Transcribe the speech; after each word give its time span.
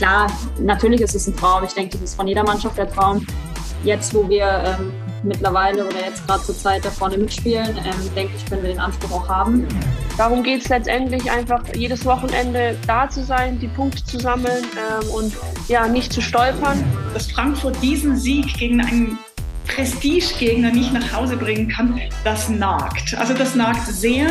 klar, 0.00 0.32
natürlich 0.58 1.02
ist 1.02 1.14
es 1.14 1.26
ein 1.26 1.36
Traum. 1.36 1.62
Ich 1.62 1.74
denke, 1.74 1.98
das 1.98 2.00
ist 2.00 2.14
von 2.14 2.26
jeder 2.26 2.42
Mannschaft 2.42 2.78
der 2.78 2.90
Traum. 2.90 3.26
Jetzt, 3.84 4.14
wo 4.14 4.26
wir 4.30 4.78
ähm, 4.80 4.92
mittlerweile 5.22 5.86
oder 5.86 6.06
jetzt 6.06 6.26
gerade 6.26 6.42
zur 6.42 6.56
Zeit 6.56 6.86
da 6.86 6.90
vorne 6.90 7.18
mitspielen, 7.18 7.76
ähm, 7.76 8.14
denke 8.16 8.32
ich, 8.34 8.46
können 8.46 8.62
wir 8.62 8.70
den 8.70 8.80
Anspruch 8.80 9.12
auch 9.12 9.28
haben. 9.28 9.68
Darum 10.16 10.42
geht 10.42 10.62
es 10.62 10.68
letztendlich 10.70 11.30
einfach, 11.30 11.62
jedes 11.74 12.06
Wochenende 12.06 12.78
da 12.86 13.10
zu 13.10 13.22
sein, 13.22 13.58
die 13.58 13.68
Punkte 13.68 14.02
zu 14.02 14.18
sammeln 14.18 14.64
ähm, 14.74 15.10
und 15.10 15.34
ja, 15.68 15.86
nicht 15.86 16.14
zu 16.14 16.22
stolpern. 16.22 16.82
Dass 17.12 17.30
Frankfurt 17.30 17.76
diesen 17.82 18.16
Sieg 18.16 18.54
gegen 18.54 18.80
einen 18.80 19.18
Prestigegegner 19.66 20.70
nicht 20.70 20.94
nach 20.94 21.12
Hause 21.12 21.36
bringen 21.36 21.68
kann, 21.68 22.00
das 22.24 22.48
nagt. 22.48 23.14
Also 23.18 23.34
das 23.34 23.54
nagt 23.54 23.86
sehr. 23.86 24.28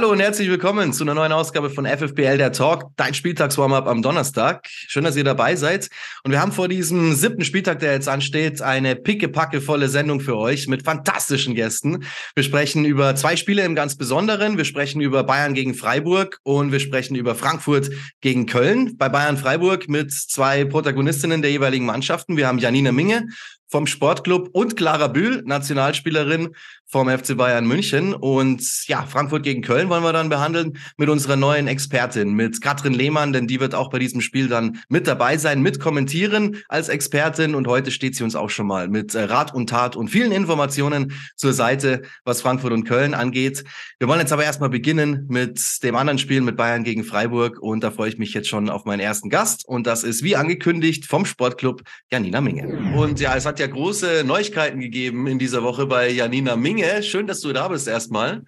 Hallo 0.00 0.12
und 0.12 0.20
herzlich 0.20 0.48
willkommen 0.48 0.94
zu 0.94 1.04
einer 1.04 1.12
neuen 1.12 1.30
Ausgabe 1.30 1.68
von 1.68 1.84
FFBL 1.84 2.38
der 2.38 2.52
Talk, 2.52 2.86
dein 2.96 3.12
Spieltagswarm-up 3.12 3.86
am 3.86 4.00
Donnerstag. 4.00 4.66
Schön, 4.66 5.04
dass 5.04 5.14
ihr 5.14 5.24
dabei 5.24 5.56
seid. 5.56 5.90
Und 6.24 6.30
wir 6.30 6.40
haben 6.40 6.52
vor 6.52 6.68
diesem 6.68 7.14
siebten 7.14 7.44
Spieltag, 7.44 7.80
der 7.80 7.92
jetzt 7.92 8.08
ansteht, 8.08 8.62
eine 8.62 8.96
pickepackevolle 8.96 9.90
Sendung 9.90 10.20
für 10.20 10.38
euch 10.38 10.68
mit 10.68 10.86
fantastischen 10.86 11.54
Gästen. 11.54 12.04
Wir 12.34 12.44
sprechen 12.44 12.86
über 12.86 13.14
zwei 13.14 13.36
Spiele 13.36 13.62
im 13.62 13.74
ganz 13.74 13.94
Besonderen. 13.94 14.56
Wir 14.56 14.64
sprechen 14.64 15.02
über 15.02 15.22
Bayern 15.22 15.52
gegen 15.52 15.74
Freiburg 15.74 16.38
und 16.44 16.72
wir 16.72 16.80
sprechen 16.80 17.14
über 17.14 17.34
Frankfurt 17.34 17.90
gegen 18.22 18.46
Köln. 18.46 18.96
Bei 18.96 19.10
Bayern 19.10 19.36
Freiburg 19.36 19.86
mit 19.90 20.12
zwei 20.12 20.64
Protagonistinnen 20.64 21.42
der 21.42 21.50
jeweiligen 21.50 21.84
Mannschaften. 21.84 22.38
Wir 22.38 22.46
haben 22.46 22.58
Janina 22.58 22.90
Minge 22.90 23.26
vom 23.70 23.86
Sportclub 23.86 24.50
und 24.52 24.76
Clara 24.76 25.06
Bühl, 25.06 25.42
Nationalspielerin 25.46 26.54
vom 26.90 27.08
FC 27.08 27.36
Bayern 27.36 27.66
München. 27.66 28.14
Und 28.14 28.88
ja, 28.88 29.06
Frankfurt 29.06 29.44
gegen 29.44 29.62
Köln 29.62 29.88
wollen 29.88 30.02
wir 30.02 30.12
dann 30.12 30.28
behandeln 30.28 30.76
mit 30.96 31.08
unserer 31.08 31.36
neuen 31.36 31.68
Expertin, 31.68 32.34
mit 32.34 32.60
Katrin 32.60 32.92
Lehmann, 32.92 33.32
denn 33.32 33.46
die 33.46 33.60
wird 33.60 33.76
auch 33.76 33.90
bei 33.90 34.00
diesem 34.00 34.20
Spiel 34.20 34.48
dann 34.48 34.80
mit 34.88 35.06
dabei 35.06 35.36
sein, 35.36 35.62
mit 35.62 35.78
kommentieren 35.78 36.56
als 36.68 36.88
Expertin. 36.88 37.54
Und 37.54 37.68
heute 37.68 37.92
steht 37.92 38.16
sie 38.16 38.24
uns 38.24 38.34
auch 38.34 38.50
schon 38.50 38.66
mal 38.66 38.88
mit 38.88 39.14
äh, 39.14 39.22
Rat 39.22 39.54
und 39.54 39.70
Tat 39.70 39.94
und 39.94 40.08
vielen 40.08 40.32
Informationen 40.32 41.12
zur 41.36 41.52
Seite, 41.52 42.02
was 42.24 42.42
Frankfurt 42.42 42.72
und 42.72 42.84
Köln 42.84 43.14
angeht. 43.14 43.64
Wir 44.00 44.08
wollen 44.08 44.20
jetzt 44.20 44.32
aber 44.32 44.44
erstmal 44.44 44.70
beginnen 44.70 45.26
mit 45.28 45.60
dem 45.84 45.94
anderen 45.94 46.18
Spiel 46.18 46.40
mit 46.40 46.56
Bayern 46.56 46.82
gegen 46.82 47.04
Freiburg. 47.04 47.60
Und 47.60 47.84
da 47.84 47.92
freue 47.92 48.08
ich 48.08 48.18
mich 48.18 48.34
jetzt 48.34 48.48
schon 48.48 48.68
auf 48.68 48.84
meinen 48.84 49.00
ersten 49.00 49.30
Gast. 49.30 49.64
Und 49.64 49.86
das 49.86 50.02
ist 50.02 50.24
wie 50.24 50.34
angekündigt 50.34 51.06
vom 51.06 51.24
Sportclub 51.24 51.82
Janina 52.10 52.40
Minge. 52.40 52.96
Und 52.96 53.20
ja, 53.20 53.36
es 53.36 53.46
hat 53.46 53.59
ja 53.60 53.66
große 53.66 54.24
Neuigkeiten 54.24 54.80
gegeben 54.80 55.26
in 55.26 55.38
dieser 55.38 55.62
Woche 55.62 55.86
bei 55.86 56.08
Janina 56.08 56.56
Minge. 56.56 57.02
Schön, 57.02 57.26
dass 57.26 57.40
du 57.40 57.52
da 57.52 57.68
bist 57.68 57.86
erstmal. 57.86 58.42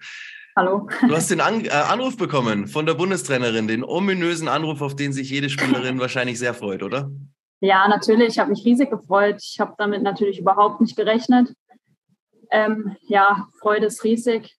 Hallo. 0.55 0.89
Du 1.07 1.15
hast 1.15 1.31
den 1.31 1.39
An 1.39 1.65
äh, 1.65 1.69
Anruf 1.69 2.17
bekommen 2.17 2.67
von 2.67 2.85
der 2.85 2.95
Bundestrainerin, 2.95 3.67
den 3.67 3.83
ominösen 3.83 4.47
Anruf, 4.47 4.81
auf 4.81 4.95
den 4.95 5.13
sich 5.13 5.29
jede 5.29 5.49
Spielerin 5.49 5.99
wahrscheinlich 5.99 6.37
sehr 6.39 6.53
freut, 6.53 6.83
oder? 6.83 7.11
Ja, 7.59 7.87
natürlich. 7.87 8.29
Ich 8.29 8.39
habe 8.39 8.49
mich 8.49 8.65
riesig 8.65 8.89
gefreut. 8.89 9.37
Ich 9.41 9.59
habe 9.59 9.73
damit 9.77 10.03
natürlich 10.03 10.39
überhaupt 10.39 10.81
nicht 10.81 10.95
gerechnet. 10.95 11.53
Ähm, 12.51 12.95
ja, 13.07 13.47
Freude 13.61 13.87
ist 13.87 14.03
riesig. 14.03 14.57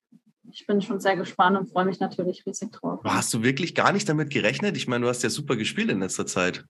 Ich 0.51 0.65
bin 0.67 0.81
schon 0.81 0.99
sehr 0.99 1.17
gespannt 1.17 1.57
und 1.57 1.69
freue 1.69 1.85
mich 1.85 1.99
natürlich 1.99 2.45
riesig 2.45 2.71
drauf. 2.71 2.99
Hast 3.03 3.33
du 3.33 3.43
wirklich 3.43 3.75
gar 3.75 3.91
nicht 3.91 4.07
damit 4.07 4.31
gerechnet? 4.31 4.77
Ich 4.77 4.87
meine, 4.87 5.03
du 5.03 5.09
hast 5.09 5.23
ja 5.23 5.29
super 5.29 5.55
gespielt 5.55 5.89
in 5.89 5.99
letzter 5.99 6.25
Zeit. 6.25 6.63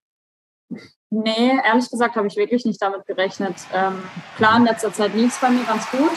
Nee, 1.10 1.60
ehrlich 1.64 1.90
gesagt 1.90 2.16
habe 2.16 2.28
ich 2.28 2.36
wirklich 2.36 2.66
nicht 2.66 2.82
damit 2.82 3.06
gerechnet. 3.06 3.56
Ähm, 3.74 4.04
klar, 4.38 4.58
in 4.58 4.66
letzter 4.66 4.92
Zeit 4.92 5.14
lief 5.14 5.34
es 5.34 5.40
bei 5.40 5.50
mir 5.50 5.64
ganz 5.64 5.90
gut. 5.92 6.12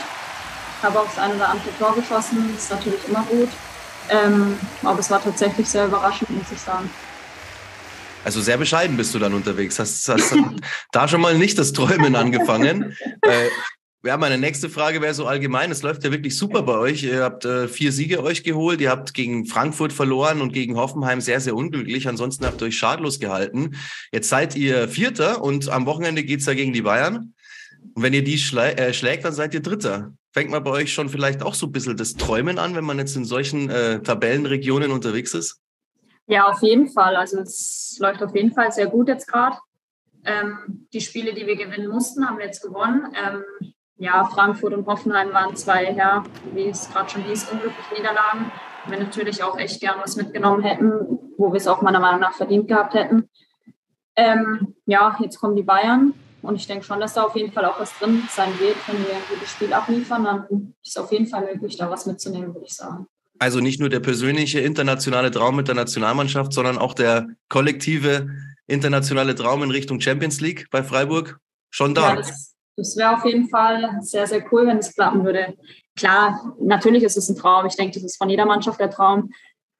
Habe 0.82 1.00
auch 1.00 1.06
das 1.06 1.18
eine 1.18 1.34
oder 1.34 1.48
andere 1.48 1.70
Tor 1.78 1.94
geschossen, 1.94 2.54
ist 2.56 2.70
natürlich 2.70 3.06
immer 3.08 3.24
gut. 3.30 3.48
Ähm, 4.08 4.58
aber 4.82 4.98
es 4.98 5.10
war 5.10 5.22
tatsächlich 5.22 5.68
sehr 5.68 5.86
überraschend, 5.86 6.30
muss 6.30 6.50
ich 6.50 6.60
sagen. 6.60 6.88
Also 8.24 8.40
sehr 8.40 8.56
bescheiden 8.56 8.96
bist 8.96 9.14
du 9.14 9.18
dann 9.18 9.34
unterwegs. 9.34 9.78
Hast, 9.78 10.08
hast 10.08 10.34
da 10.92 11.08
schon 11.08 11.20
mal 11.20 11.36
nicht 11.36 11.58
das 11.58 11.72
Träumen 11.72 12.16
angefangen. 12.16 12.96
äh, 13.22 13.48
ja, 14.04 14.16
meine 14.16 14.38
nächste 14.38 14.70
Frage 14.70 15.02
wäre 15.02 15.12
so 15.12 15.26
allgemein. 15.26 15.72
Es 15.72 15.82
läuft 15.82 16.04
ja 16.04 16.12
wirklich 16.12 16.38
super 16.38 16.62
bei 16.62 16.78
euch. 16.78 17.02
Ihr 17.02 17.22
habt 17.22 17.44
äh, 17.44 17.66
vier 17.66 17.90
Siege 17.90 18.22
euch 18.22 18.44
geholt. 18.44 18.80
Ihr 18.80 18.90
habt 18.90 19.12
gegen 19.12 19.44
Frankfurt 19.44 19.92
verloren 19.92 20.40
und 20.40 20.52
gegen 20.52 20.76
Hoffenheim 20.76 21.20
sehr, 21.20 21.40
sehr 21.40 21.56
unglücklich. 21.56 22.06
Ansonsten 22.06 22.46
habt 22.46 22.62
ihr 22.62 22.66
euch 22.66 22.78
schadlos 22.78 23.18
gehalten. 23.18 23.76
Jetzt 24.12 24.28
seid 24.28 24.54
ihr 24.54 24.88
Vierter 24.88 25.42
und 25.42 25.68
am 25.68 25.86
Wochenende 25.86 26.22
geht's 26.22 26.46
ja 26.46 26.54
gegen 26.54 26.72
die 26.72 26.82
Bayern. 26.82 27.34
Und 27.94 28.02
wenn 28.02 28.14
ihr 28.14 28.22
die 28.22 28.38
schlä 28.38 28.72
äh, 28.74 28.94
schlägt, 28.94 29.24
dann 29.24 29.32
seid 29.32 29.52
ihr 29.54 29.62
Dritter. 29.62 30.12
Fängt 30.32 30.50
man 30.50 30.62
bei 30.62 30.70
euch 30.70 30.92
schon 30.92 31.08
vielleicht 31.08 31.42
auch 31.42 31.54
so 31.54 31.66
ein 31.66 31.72
bisschen 31.72 31.96
das 31.96 32.14
Träumen 32.14 32.60
an, 32.60 32.76
wenn 32.76 32.84
man 32.84 32.98
jetzt 32.98 33.16
in 33.16 33.24
solchen 33.24 33.68
äh, 33.68 34.00
Tabellenregionen 34.00 34.92
unterwegs 34.92 35.34
ist? 35.34 35.60
Ja, 36.28 36.46
auf 36.46 36.62
jeden 36.62 36.88
Fall. 36.88 37.16
Also 37.16 37.40
es 37.40 37.96
läuft 37.98 38.22
auf 38.22 38.32
jeden 38.36 38.52
Fall 38.52 38.70
sehr 38.70 38.86
gut 38.86 39.08
jetzt 39.08 39.26
gerade. 39.26 39.56
Ähm, 40.24 40.86
die 40.92 41.00
Spiele, 41.00 41.34
die 41.34 41.46
wir 41.46 41.56
gewinnen 41.56 41.88
mussten, 41.88 42.28
haben 42.28 42.38
wir 42.38 42.44
jetzt 42.44 42.62
gewonnen. 42.62 43.12
Ähm, 43.16 43.42
ja, 43.98 44.24
Frankfurt 44.24 44.72
und 44.74 44.86
Hoffenheim 44.86 45.32
waren 45.32 45.56
zwei, 45.56 45.92
ja, 45.92 46.24
wie 46.54 46.68
es 46.68 46.90
gerade 46.90 47.10
schon 47.10 47.22
hieß, 47.24 47.50
unglückliche 47.50 47.94
Niederlagen. 47.94 48.50
Wir 48.86 48.98
natürlich 48.98 49.42
auch 49.42 49.58
echt 49.58 49.80
gern 49.80 49.96
was 50.00 50.16
mitgenommen 50.16 50.62
hätten, 50.62 51.18
wo 51.36 51.52
wir 51.52 51.56
es 51.56 51.66
auch 51.66 51.82
meiner 51.82 52.00
Meinung 52.00 52.20
nach 52.20 52.34
verdient 52.34 52.68
gehabt 52.68 52.94
hätten. 52.94 53.28
Ähm, 54.16 54.74
ja, 54.86 55.16
jetzt 55.20 55.38
kommen 55.40 55.56
die 55.56 55.62
Bayern 55.62 56.14
und 56.42 56.56
ich 56.56 56.66
denke 56.66 56.84
schon, 56.84 57.00
dass 57.00 57.14
da 57.14 57.24
auf 57.24 57.36
jeden 57.36 57.52
Fall 57.52 57.64
auch 57.64 57.78
was 57.78 57.96
drin 57.98 58.22
sein 58.30 58.50
wird. 58.58 58.76
Wenn 58.86 58.98
wir 58.98 59.14
ein 59.14 59.22
gutes 59.28 59.50
Spiel 59.50 59.72
abliefern, 59.72 60.24
dann 60.24 60.74
ist 60.82 60.96
es 60.96 60.96
auf 60.96 61.12
jeden 61.12 61.26
Fall 61.26 61.44
möglich, 61.52 61.76
da 61.76 61.90
was 61.90 62.06
mitzunehmen, 62.06 62.54
würde 62.54 62.66
ich 62.66 62.74
sagen. 62.74 63.06
Also 63.40 63.60
nicht 63.60 63.78
nur 63.78 63.88
der 63.88 64.00
persönliche 64.00 64.60
internationale 64.60 65.30
Traum 65.30 65.56
mit 65.56 65.68
der 65.68 65.74
Nationalmannschaft, 65.74 66.52
sondern 66.52 66.78
auch 66.78 66.94
der 66.94 67.28
kollektive 67.48 68.28
internationale 68.66 69.34
Traum 69.34 69.62
in 69.62 69.70
Richtung 69.70 70.00
Champions 70.00 70.40
League 70.40 70.66
bei 70.70 70.82
Freiburg 70.82 71.38
schon 71.70 71.94
da. 71.94 72.10
Ja, 72.10 72.16
das, 72.16 72.56
das 72.78 72.96
wäre 72.96 73.16
auf 73.16 73.24
jeden 73.24 73.48
Fall 73.48 73.98
sehr, 74.02 74.26
sehr 74.26 74.44
cool, 74.52 74.66
wenn 74.68 74.78
es 74.78 74.94
klappen 74.94 75.24
würde. 75.24 75.54
Klar, 75.96 76.54
natürlich 76.60 77.02
ist 77.02 77.16
es 77.16 77.28
ein 77.28 77.36
Traum. 77.36 77.66
Ich 77.66 77.74
denke, 77.74 77.94
das 77.94 78.04
ist 78.04 78.16
von 78.16 78.30
jeder 78.30 78.46
Mannschaft 78.46 78.78
der 78.78 78.90
Traum. 78.90 79.30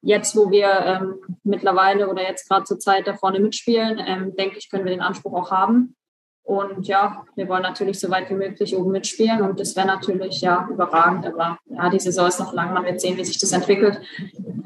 Jetzt, 0.02 0.36
wo 0.36 0.50
wir 0.50 0.68
ähm, 0.68 1.14
mittlerweile 1.44 2.08
oder 2.08 2.22
jetzt 2.22 2.48
gerade 2.48 2.64
zur 2.64 2.80
Zeit 2.80 3.06
da 3.06 3.14
vorne 3.14 3.38
mitspielen, 3.38 4.00
ähm, 4.04 4.34
denke 4.36 4.58
ich, 4.58 4.68
können 4.68 4.84
wir 4.84 4.90
den 4.90 5.00
Anspruch 5.00 5.32
auch 5.32 5.50
haben. 5.52 5.94
Und 6.42 6.88
ja, 6.88 7.24
wir 7.36 7.48
wollen 7.48 7.62
natürlich 7.62 8.00
so 8.00 8.10
weit 8.10 8.30
wie 8.30 8.34
möglich 8.34 8.74
oben 8.74 8.90
mitspielen 8.90 9.42
und 9.42 9.60
das 9.60 9.76
wäre 9.76 9.86
natürlich 9.86 10.40
ja 10.40 10.66
überragend. 10.70 11.26
Aber 11.26 11.58
ja, 11.66 11.90
die 11.90 12.00
Saison 12.00 12.26
ist 12.26 12.40
noch 12.40 12.52
lang, 12.52 12.72
man 12.72 12.84
wird 12.84 13.00
sehen, 13.00 13.16
wie 13.16 13.24
sich 13.24 13.38
das 13.38 13.52
entwickelt. 13.52 14.00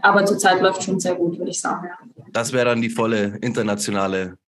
Aber 0.01 0.25
zurzeit 0.25 0.63
läuft 0.63 0.85
schon 0.85 1.01
sehr 1.01 1.17
gut, 1.17 1.39
würde 1.39 1.51
ich 1.51 1.61
sagen. 1.61 1.89
Ja. 1.89 2.25
Das 2.31 2.53
wäre 2.53 2.67
dann 2.67 2.81
die 2.81 2.91
volle 2.91 3.37
internationale 3.43 4.39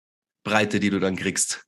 Breite, 0.43 0.79
die 0.79 0.89
du 0.89 0.99
dann 0.99 1.17
kriegst 1.17 1.65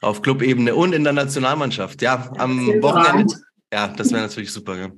auf 0.00 0.22
Clubebene 0.22 0.74
und 0.74 0.92
in 0.92 1.04
der 1.04 1.12
Nationalmannschaft. 1.12 2.02
Ja, 2.02 2.30
am 2.38 2.66
Wochenende. 2.82 3.34
Ja, 3.72 3.88
das 3.88 4.10
wäre 4.12 4.22
natürlich 4.22 4.52
super. 4.52 4.76
Ja. 4.76 4.90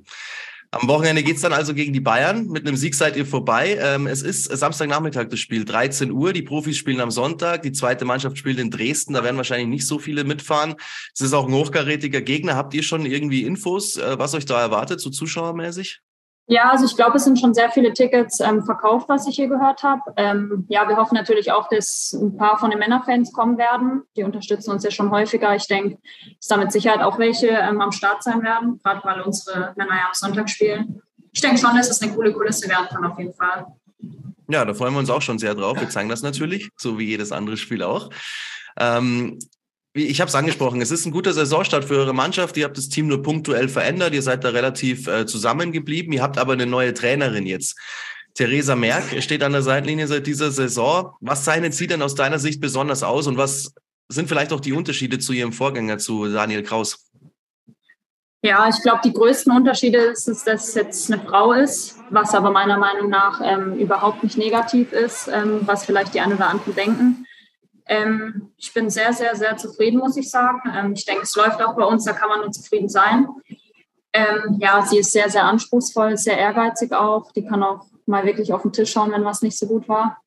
Am 0.71 0.87
Wochenende 0.87 1.23
geht's 1.23 1.41
dann 1.41 1.53
also 1.53 1.73
gegen 1.73 1.93
die 1.93 1.99
Bayern. 1.99 2.47
Mit 2.47 2.67
einem 2.67 2.75
Sieg 2.77 2.93
seid 2.93 3.17
ihr 3.17 3.25
vorbei. 3.25 3.79
Ähm, 3.81 4.05
es 4.05 4.21
ist 4.21 4.43
Samstagnachmittag 4.43 5.27
das 5.29 5.39
Spiel, 5.39 5.65
13 5.65 6.11
Uhr. 6.11 6.31
Die 6.31 6.43
Profis 6.43 6.77
spielen 6.77 7.01
am 7.01 7.09
Sonntag. 7.09 7.63
Die 7.63 7.71
zweite 7.71 8.05
Mannschaft 8.05 8.37
spielt 8.37 8.59
in 8.59 8.69
Dresden. 8.69 9.13
Da 9.13 9.23
werden 9.23 9.37
wahrscheinlich 9.37 9.67
nicht 9.67 9.87
so 9.87 9.97
viele 9.97 10.23
mitfahren. 10.23 10.75
Es 11.15 11.21
ist 11.21 11.33
auch 11.33 11.47
ein 11.47 11.53
hochkarätiger 11.53 12.21
Gegner. 12.21 12.55
Habt 12.55 12.75
ihr 12.75 12.83
schon 12.83 13.07
irgendwie 13.07 13.45
Infos, 13.45 13.97
äh, 13.97 14.19
was 14.19 14.35
euch 14.35 14.45
da 14.45 14.61
erwartet, 14.61 15.01
so 15.01 15.09
zuschauermäßig? 15.09 16.01
Ja, 16.51 16.71
also 16.71 16.85
ich 16.85 16.95
glaube, 16.95 17.17
es 17.17 17.25
sind 17.25 17.39
schon 17.39 17.53
sehr 17.53 17.69
viele 17.69 17.93
Tickets 17.93 18.39
ähm, 18.39 18.65
verkauft, 18.65 19.07
was 19.07 19.27
ich 19.27 19.35
hier 19.35 19.47
gehört 19.47 19.83
habe. 19.83 20.01
Ähm, 20.17 20.65
ja, 20.67 20.89
wir 20.89 20.97
hoffen 20.97 21.13
natürlich 21.13 21.51
auch, 21.51 21.69
dass 21.69 22.11
ein 22.19 22.37
paar 22.37 22.57
von 22.57 22.71
den 22.71 22.79
Männerfans 22.79 23.31
kommen 23.31 23.59
werden. 23.59 24.01
Die 24.17 24.23
unterstützen 24.23 24.71
uns 24.71 24.83
ja 24.83 24.89
schon 24.89 25.11
häufiger. 25.11 25.55
Ich 25.55 25.67
denke, 25.67 25.99
dass 26.37 26.47
da 26.47 26.57
mit 26.57 26.71
Sicherheit 26.71 27.01
auch 27.01 27.19
welche 27.19 27.49
ähm, 27.49 27.81
am 27.81 27.91
Start 27.91 28.23
sein 28.23 28.41
werden, 28.41 28.79
gerade 28.83 28.99
weil 29.03 29.21
unsere 29.21 29.73
Männer 29.75 29.93
ja 29.93 30.07
am 30.07 30.13
Sonntag 30.13 30.49
spielen. 30.49 31.03
Ich 31.31 31.41
denke 31.41 31.59
schon, 31.59 31.77
dass 31.77 31.91
es 31.91 32.01
eine 32.01 32.13
coole 32.13 32.33
Kulisse 32.33 32.67
werden 32.67 32.87
kann, 32.89 33.05
auf 33.05 33.19
jeden 33.19 33.35
Fall. 33.35 33.67
Ja, 34.47 34.65
da 34.65 34.73
freuen 34.73 34.93
wir 34.93 34.99
uns 35.01 35.11
auch 35.11 35.21
schon 35.21 35.37
sehr 35.37 35.53
drauf. 35.53 35.79
Wir 35.79 35.89
zeigen 35.89 36.09
das 36.09 36.23
natürlich, 36.23 36.69
so 36.77 36.97
wie 36.97 37.05
jedes 37.05 37.31
andere 37.31 37.57
Spiel 37.57 37.83
auch. 37.83 38.09
Ähm, 38.79 39.37
ich 39.93 40.21
habe 40.21 40.29
es 40.29 40.35
angesprochen, 40.35 40.81
es 40.81 40.91
ist 40.91 41.05
ein 41.05 41.11
guter 41.11 41.33
Saisonstart 41.33 41.85
für 41.85 41.95
eure 41.95 42.13
Mannschaft. 42.13 42.55
Ihr 42.57 42.65
habt 42.65 42.77
das 42.77 42.89
Team 42.89 43.07
nur 43.07 43.23
punktuell 43.23 43.69
verändert. 43.69 44.13
Ihr 44.13 44.21
seid 44.21 44.43
da 44.43 44.49
relativ 44.49 45.07
äh, 45.07 45.25
zusammengeblieben. 45.25 46.13
Ihr 46.13 46.21
habt 46.21 46.37
aber 46.37 46.53
eine 46.53 46.67
neue 46.67 46.93
Trainerin 46.93 47.47
jetzt. 47.47 47.75
Theresa 48.35 48.75
Merck 48.75 49.21
steht 49.23 49.43
an 49.43 49.51
der 49.51 49.63
Seitenlinie 49.63 50.07
seit 50.07 50.27
dieser 50.27 50.51
Saison. 50.51 51.13
Was 51.19 51.43
zeichnet 51.43 51.73
sie 51.73 51.87
denn 51.87 52.01
aus 52.01 52.15
deiner 52.15 52.39
Sicht 52.39 52.61
besonders 52.61 53.03
aus 53.03 53.27
und 53.27 53.37
was 53.37 53.73
sind 54.07 54.29
vielleicht 54.29 54.53
auch 54.53 54.59
die 54.59 54.73
Unterschiede 54.73 55.19
zu 55.19 55.33
ihrem 55.33 55.53
Vorgänger, 55.53 55.97
zu 55.97 56.31
Daniel 56.31 56.63
Kraus? 56.63 57.09
Ja, 58.41 58.69
ich 58.69 58.81
glaube, 58.81 59.01
die 59.03 59.11
größten 59.11 59.53
Unterschiede 59.53 59.97
ist, 59.97 60.27
dass 60.27 60.45
es 60.45 60.73
jetzt 60.73 61.11
eine 61.11 61.21
Frau 61.21 61.51
ist, 61.51 61.97
was 62.09 62.33
aber 62.33 62.51
meiner 62.51 62.77
Meinung 62.77 63.09
nach 63.09 63.41
ähm, 63.43 63.77
überhaupt 63.77 64.23
nicht 64.23 64.37
negativ 64.37 64.93
ist, 64.93 65.27
ähm, 65.27 65.61
was 65.65 65.85
vielleicht 65.85 66.13
die 66.13 66.21
einen 66.21 66.33
oder 66.33 66.47
anderen 66.47 66.73
denken. 66.73 67.25
Ähm, 67.89 68.51
ich 68.55 68.71
bin 68.71 68.89
sehr, 68.91 69.11
sehr, 69.13 69.35
sehr 69.35 69.57
zufrieden, 69.57 69.97
muss 69.97 70.15
ich 70.15 70.29
sagen. 70.29 70.61
Ähm, 70.73 70.93
ich 70.93 71.05
denke, 71.05 71.23
es 71.23 71.35
läuft 71.35 71.61
auch 71.61 71.75
bei 71.75 71.83
uns, 71.83 72.05
da 72.05 72.13
kann 72.13 72.29
man 72.29 72.41
nur 72.41 72.51
zufrieden 72.51 72.87
sein. 72.87 73.27
Ähm, 74.13 74.57
ja, 74.59 74.85
sie 74.85 74.99
ist 74.99 75.11
sehr, 75.11 75.29
sehr 75.29 75.43
anspruchsvoll, 75.45 76.15
sehr 76.15 76.37
ehrgeizig 76.37 76.93
auch. 76.93 77.31
Die 77.31 77.45
kann 77.45 77.63
auch 77.63 77.87
mal 78.05 78.25
wirklich 78.25 78.53
auf 78.53 78.61
den 78.61 78.71
Tisch 78.71 78.91
schauen, 78.91 79.11
wenn 79.11 79.25
was 79.25 79.41
nicht 79.41 79.57
so 79.57 79.65
gut 79.65 79.89
war. 79.89 80.21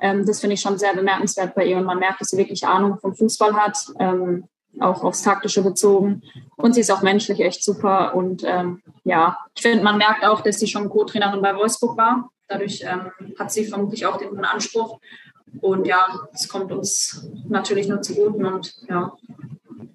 Ähm, 0.00 0.24
das 0.26 0.40
finde 0.40 0.54
ich 0.54 0.60
schon 0.60 0.78
sehr 0.78 0.94
bemerkenswert 0.94 1.56
bei 1.56 1.64
ihr 1.66 1.76
und 1.76 1.84
man 1.84 1.98
merkt, 1.98 2.20
dass 2.20 2.28
sie 2.28 2.38
wirklich 2.38 2.64
Ahnung 2.64 2.98
vom 3.00 3.16
Fußball 3.16 3.54
hat, 3.54 3.76
ähm, 3.98 4.44
auch 4.78 5.02
aufs 5.02 5.22
Taktische 5.22 5.62
bezogen. 5.62 6.22
Und 6.56 6.74
sie 6.74 6.82
ist 6.82 6.90
auch 6.92 7.02
menschlich 7.02 7.40
echt 7.40 7.64
super. 7.64 8.14
Und 8.14 8.44
ähm, 8.46 8.80
ja, 9.02 9.38
ich 9.56 9.62
finde, 9.62 9.82
man 9.82 9.98
merkt 9.98 10.24
auch, 10.24 10.40
dass 10.40 10.60
sie 10.60 10.68
schon 10.68 10.88
Co-Trainerin 10.88 11.42
bei 11.42 11.56
Wolfsburg 11.56 11.96
war. 11.96 12.30
Dadurch 12.46 12.82
hat 13.38 13.52
sie 13.52 13.66
vermutlich 13.66 14.06
auch 14.06 14.16
den 14.16 14.42
Anspruch. 14.42 15.00
Und 15.60 15.86
ja, 15.86 16.06
es 16.32 16.48
kommt 16.48 16.72
uns 16.72 17.26
natürlich 17.48 17.88
nur 17.88 18.02
zu 18.02 18.14
guten 18.14 18.44
und 18.44 18.74
ja, 18.88 19.12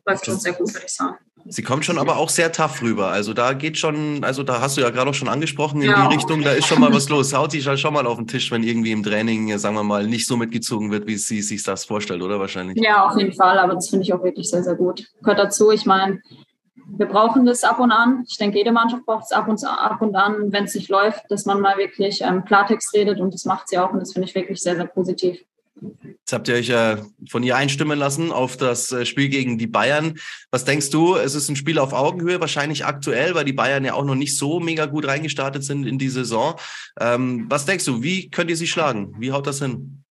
läuft 0.06 0.26
schon 0.26 0.40
sehr 0.40 0.54
gut, 0.54 0.74
würde 0.74 0.86
ich 0.86 0.94
sagen. 0.94 1.18
Sie 1.46 1.62
kommt 1.62 1.84
schon 1.84 1.98
aber 1.98 2.18
auch 2.18 2.30
sehr 2.30 2.52
tough 2.54 2.82
rüber. 2.82 3.10
Also 3.10 3.34
da 3.34 3.52
geht 3.54 3.78
schon, 3.78 4.24
also 4.24 4.44
da 4.44 4.62
hast 4.62 4.78
du 4.78 4.82
ja 4.82 4.90
gerade 4.92 5.10
auch 5.10 5.14
schon 5.14 5.28
angesprochen 5.28 5.82
in 5.82 5.90
ja. 5.90 6.08
die 6.08 6.16
Richtung, 6.16 6.42
da 6.42 6.52
ist 6.52 6.68
schon 6.68 6.80
mal 6.80 6.94
was 6.94 7.10
los. 7.10 7.34
Haut 7.34 7.52
sich 7.52 7.68
halt 7.68 7.80
schon 7.80 7.94
mal 7.94 8.08
auf 8.08 8.18
den 8.18 8.28
Tisch, 8.28 8.50
wenn 8.52 8.64
irgendwie 8.64 8.92
im 8.94 9.04
Training, 9.04 9.58
sagen 9.58 9.76
wir 9.76 9.84
mal, 9.84 10.08
nicht 10.08 10.26
so 10.26 10.38
mitgezogen 10.38 10.90
wird, 10.92 11.06
wie 11.06 11.18
sie 11.18 11.42
sich 11.42 11.62
das 11.64 11.84
vorstellt, 11.84 12.22
oder 12.22 12.40
wahrscheinlich? 12.40 12.78
Ja, 12.82 13.08
auf 13.08 13.18
jeden 13.18 13.34
Fall, 13.34 13.60
aber 13.60 13.76
das 13.76 13.90
finde 13.90 14.04
ich 14.04 14.14
auch 14.14 14.24
wirklich 14.24 14.50
sehr, 14.50 14.64
sehr 14.64 14.76
gut. 14.76 15.06
Gehört 15.22 15.40
dazu, 15.40 15.72
ich 15.72 15.86
meine, 15.86 16.22
wir 16.88 17.06
brauchen 17.06 17.46
das 17.46 17.64
ab 17.64 17.80
und 17.80 17.92
an. 17.92 18.26
Ich 18.28 18.38
denke, 18.38 18.58
jede 18.58 18.72
Mannschaft 18.72 19.06
braucht 19.06 19.26
es 19.26 19.32
ab 19.32 19.48
und, 19.48 19.64
ab 19.66 20.02
und 20.02 20.16
an, 20.16 20.52
wenn 20.52 20.66
es 20.66 20.76
nicht 20.76 20.90
läuft, 20.90 21.30
dass 21.30 21.46
man 21.46 21.62
mal 21.62 21.78
wirklich 21.78 22.22
ähm, 22.22 22.46
Klartext 22.46 22.94
redet 22.94 23.20
und 23.20 23.34
das 23.34 23.46
macht 23.46 23.70
sie 23.70 23.78
auch 23.78 23.92
und 23.92 24.00
das 24.00 24.14
finde 24.14 24.28
ich 24.28 24.36
wirklich 24.36 24.60
sehr, 24.60 24.76
sehr 24.76 24.86
positiv. 24.86 25.40
Jetzt 26.06 26.32
habt 26.32 26.48
ihr 26.48 26.56
euch 26.56 26.70
äh, 26.70 26.98
von 27.30 27.44
ihr 27.44 27.58
einstimmen 27.58 27.98
lassen 27.98 28.32
auf 28.32 28.58
das 28.58 28.92
äh, 28.92 29.06
Spiel 29.06 29.30
gegen 29.30 29.58
die 29.58 29.68
Bayern. 29.68 30.20
Was 30.52 30.66
denkst 30.66 30.92
du? 30.92 31.16
Es 31.16 31.36
ist 31.36 31.50
ein 31.50 31.56
Spiel 31.56 31.80
auf 31.80 31.94
Augenhöhe, 31.94 32.40
wahrscheinlich 32.40 32.86
aktuell, 32.86 33.36
weil 33.36 33.46
die 33.46 33.54
Bayern 33.54 33.84
ja 33.84 33.94
auch 33.94 34.06
noch 34.06 34.16
nicht 34.16 34.38
so 34.38 34.60
mega 34.60 34.86
gut 34.86 35.08
reingestartet 35.08 35.64
sind 35.64 35.86
in 35.86 35.98
die 35.98 36.10
Saison. 36.10 36.56
Ähm, 37.00 37.48
was 37.50 37.66
denkst 37.66 37.86
du? 37.86 38.04
Wie 38.04 38.30
könnt 38.30 38.50
ihr 38.50 38.58
sie 38.58 38.68
schlagen? 38.68 39.16
Wie 39.18 39.32
haut 39.32 39.48
das 39.48 39.60
hin? 39.60 40.04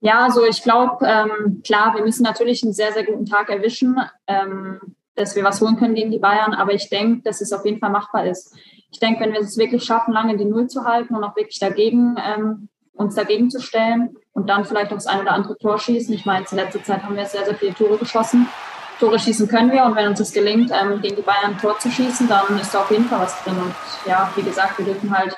Ja, 0.00 0.24
also 0.24 0.44
ich 0.44 0.62
glaube, 0.62 1.06
ähm, 1.06 1.62
klar, 1.64 1.94
wir 1.94 2.02
müssen 2.02 2.24
natürlich 2.24 2.64
einen 2.64 2.72
sehr, 2.72 2.92
sehr 2.92 3.04
guten 3.04 3.24
Tag 3.24 3.48
erwischen, 3.48 4.00
ähm, 4.26 4.80
dass 5.14 5.36
wir 5.36 5.44
was 5.44 5.60
holen 5.60 5.76
können 5.76 5.94
gegen 5.94 6.10
die 6.10 6.18
Bayern. 6.18 6.54
Aber 6.54 6.72
ich 6.72 6.88
denke, 6.88 7.22
dass 7.22 7.40
es 7.40 7.52
auf 7.52 7.64
jeden 7.64 7.78
Fall 7.78 7.90
machbar 7.90 8.26
ist. 8.26 8.54
Ich 8.90 8.98
denke, 8.98 9.20
wenn 9.20 9.32
wir 9.32 9.40
es 9.40 9.56
wirklich 9.56 9.84
schaffen, 9.84 10.12
lange 10.12 10.36
die 10.36 10.44
Null 10.44 10.68
zu 10.68 10.84
halten 10.84 11.14
und 11.14 11.24
auch 11.24 11.36
wirklich 11.36 11.58
dagegen 11.58 12.16
ähm, 12.18 12.68
uns 12.94 13.14
dagegen 13.14 13.50
zu 13.50 13.60
stellen 13.60 14.16
und 14.32 14.48
dann 14.48 14.64
vielleicht 14.64 14.92
auch 14.92 14.96
das 14.96 15.06
ein 15.06 15.20
oder 15.20 15.32
andere 15.32 15.56
Tor 15.58 15.78
schießen. 15.78 16.14
Ich 16.14 16.26
meine, 16.26 16.44
in 16.50 16.56
letzter 16.56 16.82
Zeit 16.82 17.02
haben 17.02 17.16
wir 17.16 17.24
sehr, 17.26 17.44
sehr 17.44 17.54
viele 17.54 17.74
Tore 17.74 17.98
geschossen. 17.98 18.48
Tore 19.00 19.18
schießen 19.18 19.48
können 19.48 19.72
wir 19.72 19.84
und 19.84 19.96
wenn 19.96 20.08
uns 20.08 20.18
das 20.18 20.32
gelingt, 20.32 20.70
ähm, 20.70 21.00
gegen 21.00 21.16
die 21.16 21.22
Bayern 21.22 21.52
ein 21.52 21.58
Tor 21.58 21.78
zu 21.78 21.90
schießen, 21.90 22.28
dann 22.28 22.58
ist 22.60 22.74
da 22.74 22.82
auf 22.82 22.90
jeden 22.90 23.06
Fall 23.06 23.20
was 23.20 23.42
drin. 23.42 23.56
Und 23.56 23.74
ja, 24.06 24.30
wie 24.36 24.42
gesagt, 24.42 24.78
wir 24.78 24.84
dürfen 24.84 25.16
halt 25.16 25.34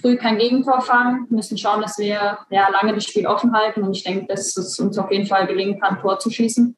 früh 0.00 0.16
kein 0.16 0.38
Gegentor 0.38 0.80
fangen, 0.80 1.26
müssen 1.28 1.58
schauen, 1.58 1.82
dass 1.82 1.98
wir 1.98 2.38
ja, 2.50 2.68
lange 2.70 2.94
das 2.94 3.04
Spiel 3.04 3.26
offen 3.26 3.52
halten 3.52 3.82
und 3.82 3.94
ich 3.94 4.04
denke, 4.04 4.26
dass 4.26 4.56
es 4.56 4.78
uns 4.78 4.96
auf 4.96 5.10
jeden 5.10 5.26
Fall 5.26 5.46
gelingen 5.46 5.78
kann, 5.80 6.00
Tor 6.00 6.18
zu 6.18 6.30
schießen. 6.30 6.76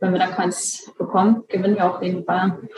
Wenn 0.00 0.12
wir 0.12 0.18
dann 0.18 0.32
keins 0.32 0.90
bekommen, 0.98 1.44
gewinnen 1.48 1.76
wir 1.76 1.84
auch 1.84 2.00
gegen 2.00 2.24
Bayern. 2.24 2.68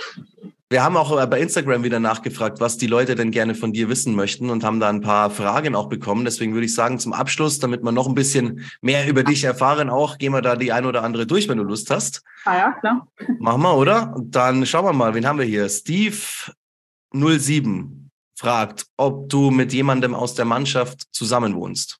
Wir 0.73 0.83
haben 0.83 0.97
auch 0.97 1.17
äh, 1.21 1.27
bei 1.27 1.39
Instagram 1.39 1.85
wieder 1.85 2.01
nachgefragt, 2.01 2.59
was 2.59 2.79
die 2.79 2.87
Leute 2.87 3.15
denn 3.15 3.31
gerne 3.31 3.55
von 3.55 3.75
dir 3.75 3.91
wissen 3.91 4.17
möchten 4.17 4.49
und 4.49 4.65
haben 4.65 4.81
da 4.81 4.89
ein 4.89 5.03
paar 5.03 5.31
Fragen 5.31 5.75
auch 5.75 5.91
bekommen. 5.91 6.25
Deswegen 6.25 6.55
würde 6.55 6.65
ich 6.65 6.75
sagen, 6.75 6.99
zum 6.99 7.13
Abschluss, 7.13 7.59
damit 7.59 7.85
wir 7.85 7.93
noch 7.93 8.09
ein 8.09 8.15
bisschen 8.15 8.65
mehr 8.81 9.07
über 9.07 9.23
dich 9.23 9.45
erfahren, 9.45 9.91
auch 9.91 10.17
gehen 10.17 10.33
wir 10.33 10.41
da 10.41 10.57
die 10.57 10.73
ein 10.73 10.87
oder 10.87 11.05
andere 11.05 11.27
durch, 11.27 11.47
wenn 11.49 11.59
du 11.59 11.65
Lust 11.65 11.91
hast. 11.91 12.23
Ah 12.47 12.57
ja, 12.57 12.73
klar. 12.73 13.07
Machen 13.39 13.61
wir, 13.61 13.77
oder? 13.77 14.15
Und 14.17 14.35
dann 14.35 14.65
schauen 14.65 14.87
wir 14.87 14.95
mal, 14.95 15.15
wen 15.15 15.27
haben 15.27 15.39
wir 15.39 15.45
hier? 15.45 15.69
Steve07 15.69 17.91
fragt, 18.35 18.87
ob 18.97 19.29
du 19.29 19.51
mit 19.51 19.75
jemandem 19.75 20.15
aus 20.15 20.35
der 20.35 20.47
Mannschaft 20.47 21.03
zusammenwohnst. 21.13 21.99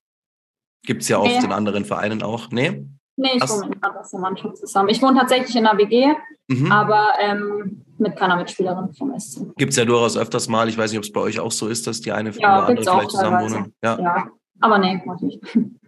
Gibt 0.83 1.03
es 1.03 1.09
ja 1.09 1.19
oft 1.19 1.29
nee. 1.29 1.45
in 1.45 1.51
anderen 1.51 1.85
Vereinen 1.85 2.23
auch. 2.23 2.49
Nee? 2.49 2.87
Nee, 3.15 3.29
ich 3.35 3.49
wohne 3.49 3.69
mit 3.69 3.79
der 3.83 4.19
Mannschaft 4.19 4.57
zusammen. 4.57 4.89
Ich 4.89 5.01
wohne 5.01 5.19
tatsächlich 5.19 5.55
in 5.55 5.67
einer 5.67 5.77
WG, 5.77 6.13
mhm. 6.47 6.71
aber 6.71 7.09
ähm, 7.19 7.83
mit 7.97 8.15
keiner 8.15 8.35
Mitspielerin 8.35 8.91
vom 8.93 9.17
SC. 9.19 9.55
Gibt 9.55 9.71
es 9.71 9.77
ja 9.77 9.85
durchaus 9.85 10.17
öfters 10.17 10.47
mal. 10.47 10.67
Ich 10.67 10.77
weiß 10.77 10.91
nicht, 10.91 10.97
ob 10.97 11.03
es 11.03 11.11
bei 11.11 11.21
euch 11.21 11.39
auch 11.39 11.51
so 11.51 11.67
ist, 11.67 11.85
dass 11.85 12.01
die 12.01 12.11
eine 12.11 12.31
ja, 12.31 12.57
oder 12.57 12.67
andere 12.67 12.85
vielleicht 12.85 13.11
zusammen 13.11 13.41
wohnen. 13.41 13.73
Ja. 13.83 13.99
ja, 13.99 14.27
aber 14.59 14.79
nee, 14.79 15.01
mach 15.05 15.17
ich 15.17 15.21
nicht. 15.21 15.41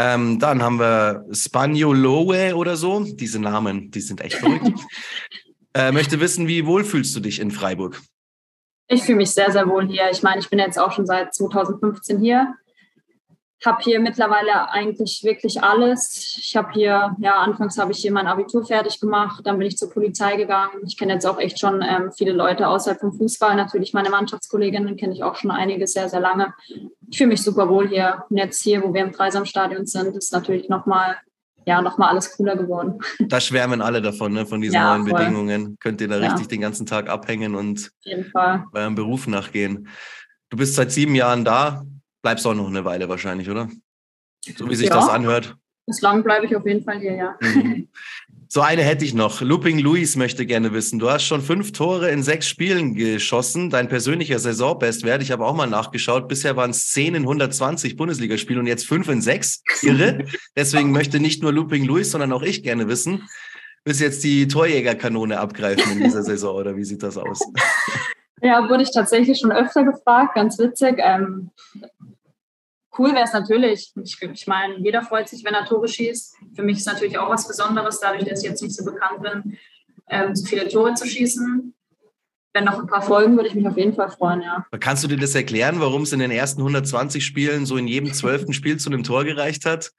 Ähm, 0.00 0.38
dann 0.38 0.62
haben 0.62 0.78
wir 0.78 1.26
Spaniolowe 1.32 2.54
oder 2.54 2.76
so. 2.76 3.00
Diese 3.00 3.40
Namen, 3.40 3.90
die 3.90 4.00
sind 4.00 4.20
echt 4.20 4.36
verrückt. 4.36 4.70
äh, 5.74 5.90
möchte 5.90 6.20
wissen, 6.20 6.46
wie 6.46 6.66
wohl 6.66 6.84
fühlst 6.84 7.16
du 7.16 7.20
dich 7.20 7.40
in 7.40 7.50
Freiburg? 7.50 8.00
Ich 8.86 9.02
fühle 9.02 9.18
mich 9.18 9.30
sehr, 9.30 9.50
sehr 9.50 9.68
wohl 9.68 9.88
hier. 9.88 10.08
Ich 10.12 10.22
meine, 10.22 10.40
ich 10.40 10.48
bin 10.48 10.60
jetzt 10.60 10.78
auch 10.78 10.92
schon 10.92 11.04
seit 11.04 11.34
2015 11.34 12.20
hier 12.20 12.54
habe 13.66 13.78
hier 13.82 13.98
mittlerweile 14.00 14.70
eigentlich 14.70 15.22
wirklich 15.24 15.62
alles. 15.62 16.38
Ich 16.38 16.54
habe 16.56 16.70
hier, 16.72 17.16
ja, 17.18 17.36
anfangs 17.36 17.76
habe 17.78 17.92
ich 17.92 17.98
hier 17.98 18.12
mein 18.12 18.28
Abitur 18.28 18.64
fertig 18.64 19.00
gemacht, 19.00 19.44
dann 19.44 19.58
bin 19.58 19.66
ich 19.66 19.76
zur 19.76 19.90
Polizei 19.90 20.36
gegangen. 20.36 20.82
Ich 20.86 20.96
kenne 20.96 21.14
jetzt 21.14 21.26
auch 21.26 21.38
echt 21.38 21.58
schon 21.58 21.82
ähm, 21.82 22.12
viele 22.16 22.32
Leute 22.32 22.68
außerhalb 22.68 23.00
vom 23.00 23.12
Fußball. 23.12 23.56
Natürlich 23.56 23.92
meine 23.92 24.10
Mannschaftskolleginnen 24.10 24.96
kenne 24.96 25.12
ich 25.12 25.24
auch 25.24 25.34
schon 25.34 25.50
einige 25.50 25.86
sehr, 25.86 26.08
sehr 26.08 26.20
lange. 26.20 26.54
Ich 27.10 27.18
fühle 27.18 27.28
mich 27.28 27.42
super 27.42 27.68
wohl 27.68 27.88
hier. 27.88 28.24
Und 28.30 28.36
jetzt 28.36 28.62
hier, 28.62 28.82
wo 28.82 28.94
wir 28.94 29.02
im 29.02 29.12
Dreisamstadion 29.12 29.86
sind, 29.86 30.16
ist 30.16 30.32
natürlich 30.32 30.68
nochmal 30.68 31.16
ja, 31.66 31.82
nochmal 31.82 32.08
alles 32.08 32.34
cooler 32.34 32.56
geworden. 32.56 32.98
Da 33.28 33.42
schwärmen 33.42 33.82
alle 33.82 34.00
davon, 34.00 34.32
ne, 34.32 34.46
von 34.46 34.62
diesen 34.62 34.76
ja, 34.76 34.96
neuen 34.96 35.06
voll. 35.06 35.18
Bedingungen. 35.18 35.76
Könnt 35.80 36.00
ihr 36.00 36.08
da 36.08 36.18
ja. 36.18 36.28
richtig 36.28 36.48
den 36.48 36.62
ganzen 36.62 36.86
Tag 36.86 37.10
abhängen 37.10 37.54
und 37.54 37.90
eurem 38.72 38.94
Beruf 38.94 39.26
nachgehen. 39.26 39.88
Du 40.48 40.56
bist 40.56 40.76
seit 40.76 40.92
sieben 40.92 41.14
Jahren 41.14 41.44
da 41.44 41.84
bleibst 42.22 42.46
auch 42.46 42.54
noch 42.54 42.68
eine 42.68 42.84
Weile 42.84 43.08
wahrscheinlich, 43.08 43.48
oder? 43.50 43.68
So 44.56 44.68
wie 44.68 44.74
sich 44.74 44.88
ja, 44.88 44.94
das 44.94 45.08
anhört. 45.08 45.56
Bislang 45.86 46.22
bleibe 46.22 46.46
ich 46.46 46.54
auf 46.54 46.66
jeden 46.66 46.84
Fall 46.84 47.00
hier, 47.00 47.14
ja. 47.14 47.36
Mhm. 47.40 47.88
So 48.50 48.62
eine 48.62 48.82
hätte 48.82 49.04
ich 49.04 49.12
noch. 49.12 49.42
Looping 49.42 49.78
Luis 49.78 50.16
möchte 50.16 50.46
gerne 50.46 50.72
wissen. 50.72 50.98
Du 50.98 51.10
hast 51.10 51.24
schon 51.24 51.42
fünf 51.42 51.72
Tore 51.72 52.10
in 52.10 52.22
sechs 52.22 52.48
Spielen 52.48 52.94
geschossen. 52.94 53.68
Dein 53.68 53.88
persönlicher 53.88 54.38
Saisonbestwert. 54.38 55.22
Ich 55.22 55.30
habe 55.30 55.44
auch 55.44 55.54
mal 55.54 55.66
nachgeschaut. 55.66 56.28
Bisher 56.28 56.56
waren 56.56 56.70
es 56.70 56.88
zehn 56.88 57.14
in 57.14 57.24
120 57.24 57.96
Bundesligaspielen 57.96 58.60
und 58.60 58.66
jetzt 58.66 58.86
fünf 58.86 59.08
in 59.08 59.20
sechs. 59.20 59.62
Irre. 59.82 60.24
Deswegen 60.56 60.92
möchte 60.92 61.20
nicht 61.20 61.42
nur 61.42 61.52
Looping 61.52 61.84
Luis, 61.84 62.10
sondern 62.10 62.32
auch 62.32 62.42
ich 62.42 62.62
gerne 62.62 62.88
wissen. 62.88 63.28
Willst 63.84 64.00
du 64.00 64.04
jetzt 64.04 64.24
die 64.24 64.48
Torjägerkanone 64.48 65.38
abgreifen 65.38 65.92
in 65.92 66.04
dieser 66.04 66.22
Saison 66.22 66.56
oder 66.56 66.74
wie 66.74 66.84
sieht 66.84 67.02
das 67.02 67.18
aus? 67.18 67.40
Ja, 68.40 68.68
wurde 68.68 68.84
ich 68.84 68.92
tatsächlich 68.92 69.40
schon 69.40 69.50
öfter 69.50 69.82
gefragt. 69.82 70.36
Ganz 70.36 70.60
witzig. 70.60 70.98
Ähm, 70.98 71.50
cool 72.98 73.12
wäre 73.12 73.24
es 73.24 73.32
natürlich. 73.32 73.92
Ich, 74.02 74.20
ich 74.20 74.46
meine, 74.46 74.78
jeder 74.78 75.02
freut 75.02 75.28
sich, 75.28 75.44
wenn 75.44 75.54
er 75.54 75.64
Tore 75.64 75.88
schießt. 75.88 76.36
Für 76.54 76.62
mich 76.62 76.78
ist 76.78 76.86
natürlich 76.86 77.18
auch 77.18 77.30
was 77.30 77.46
Besonderes, 77.46 78.00
dadurch, 78.00 78.24
dass 78.24 78.42
ich 78.42 78.48
jetzt 78.48 78.62
nicht 78.62 78.74
so 78.74 78.84
bekannt 78.84 79.22
bin, 79.22 79.58
ähm, 80.08 80.34
so 80.34 80.44
viele 80.46 80.68
Tore 80.68 80.94
zu 80.94 81.06
schießen. 81.06 81.74
Wenn 82.54 82.64
noch 82.64 82.78
ein 82.78 82.86
paar 82.86 83.02
Folgen, 83.02 83.36
würde 83.36 83.48
ich 83.48 83.54
mich 83.54 83.66
auf 83.66 83.76
jeden 83.76 83.94
Fall 83.94 84.10
freuen, 84.10 84.42
ja. 84.42 84.66
Kannst 84.80 85.04
du 85.04 85.08
dir 85.08 85.18
das 85.18 85.34
erklären, 85.34 85.80
warum 85.80 86.02
es 86.02 86.12
in 86.12 86.18
den 86.18 86.30
ersten 86.30 86.62
120 86.62 87.24
Spielen 87.24 87.66
so 87.66 87.76
in 87.76 87.86
jedem 87.86 88.12
zwölften 88.12 88.52
Spiel 88.52 88.78
zu 88.78 88.90
einem 88.90 89.04
Tor 89.04 89.24
gereicht 89.24 89.64
hat? 89.64 89.92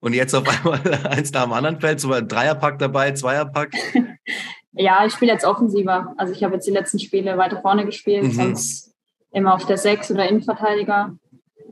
Und 0.00 0.12
jetzt 0.14 0.34
auf 0.34 0.48
einmal 0.64 0.80
eins 1.06 1.32
nach 1.32 1.44
dem 1.44 1.52
anderen 1.52 1.80
fällt, 1.80 2.00
so 2.00 2.12
ein 2.12 2.28
Dreierpack 2.28 2.78
dabei, 2.78 3.12
Zweierpack? 3.12 3.72
ja, 4.72 5.04
ich 5.04 5.12
spiele 5.12 5.32
jetzt 5.32 5.44
offensiver. 5.44 6.14
Also 6.16 6.32
ich 6.32 6.44
habe 6.44 6.54
jetzt 6.54 6.66
die 6.66 6.72
letzten 6.72 6.98
Spiele 6.98 7.36
weiter 7.36 7.60
vorne 7.60 7.84
gespielt, 7.84 8.24
mhm. 8.24 8.32
sonst 8.32 8.94
immer 9.32 9.54
auf 9.54 9.66
der 9.66 9.76
Sechs 9.76 10.10
oder 10.10 10.28
Innenverteidiger. 10.28 11.16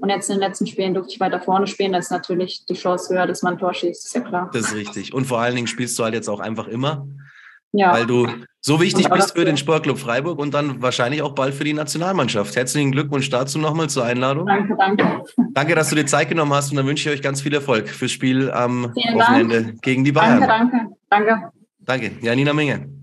Und 0.00 0.10
jetzt 0.10 0.28
in 0.28 0.36
den 0.36 0.40
letzten 0.40 0.66
Spielen 0.66 0.94
durfte 0.94 1.12
ich 1.12 1.20
weiter 1.20 1.40
vorne 1.40 1.66
spielen. 1.66 1.92
Da 1.92 1.98
ist 1.98 2.10
natürlich 2.10 2.64
die 2.66 2.74
Chance 2.74 3.14
höher, 3.14 3.26
dass 3.26 3.42
man 3.42 3.54
ein 3.54 3.58
Tor 3.58 3.74
schießt, 3.74 4.06
ist 4.06 4.14
ja 4.14 4.20
klar. 4.20 4.50
Das 4.52 4.66
ist 4.66 4.74
richtig. 4.74 5.14
Und 5.14 5.24
vor 5.24 5.40
allen 5.40 5.54
Dingen 5.54 5.66
spielst 5.66 5.98
du 5.98 6.04
halt 6.04 6.14
jetzt 6.14 6.28
auch 6.28 6.40
einfach 6.40 6.68
immer. 6.68 7.06
Ja. 7.72 7.92
Weil 7.92 8.06
du 8.06 8.26
so 8.60 8.80
wichtig 8.80 9.08
bist 9.10 9.32
für 9.32 9.44
den 9.44 9.56
Sportclub 9.56 9.98
Freiburg 9.98 10.38
und 10.38 10.54
dann 10.54 10.80
wahrscheinlich 10.80 11.20
auch 11.20 11.34
bald 11.34 11.54
für 11.54 11.64
die 11.64 11.74
Nationalmannschaft. 11.74 12.56
Herzlichen 12.56 12.90
Glückwunsch 12.90 13.28
dazu 13.28 13.58
nochmal 13.58 13.90
zur 13.90 14.04
Einladung. 14.04 14.46
Danke, 14.46 14.74
danke. 14.78 15.24
Danke, 15.52 15.74
dass 15.74 15.90
du 15.90 15.96
dir 15.96 16.06
Zeit 16.06 16.28
genommen 16.28 16.54
hast 16.54 16.70
und 16.70 16.76
dann 16.76 16.86
wünsche 16.86 17.08
ich 17.08 17.16
euch 17.16 17.22
ganz 17.22 17.42
viel 17.42 17.52
Erfolg 17.52 17.88
fürs 17.88 18.12
Spiel 18.12 18.50
am 18.50 18.94
Wochenende 18.94 19.74
gegen 19.82 20.04
die 20.04 20.12
Bayern. 20.12 20.40
Danke, 20.40 20.88
danke. 21.10 21.28
Danke. 21.28 21.50
Danke. 21.80 22.12
Janina 22.22 22.52
Menge. 22.52 22.95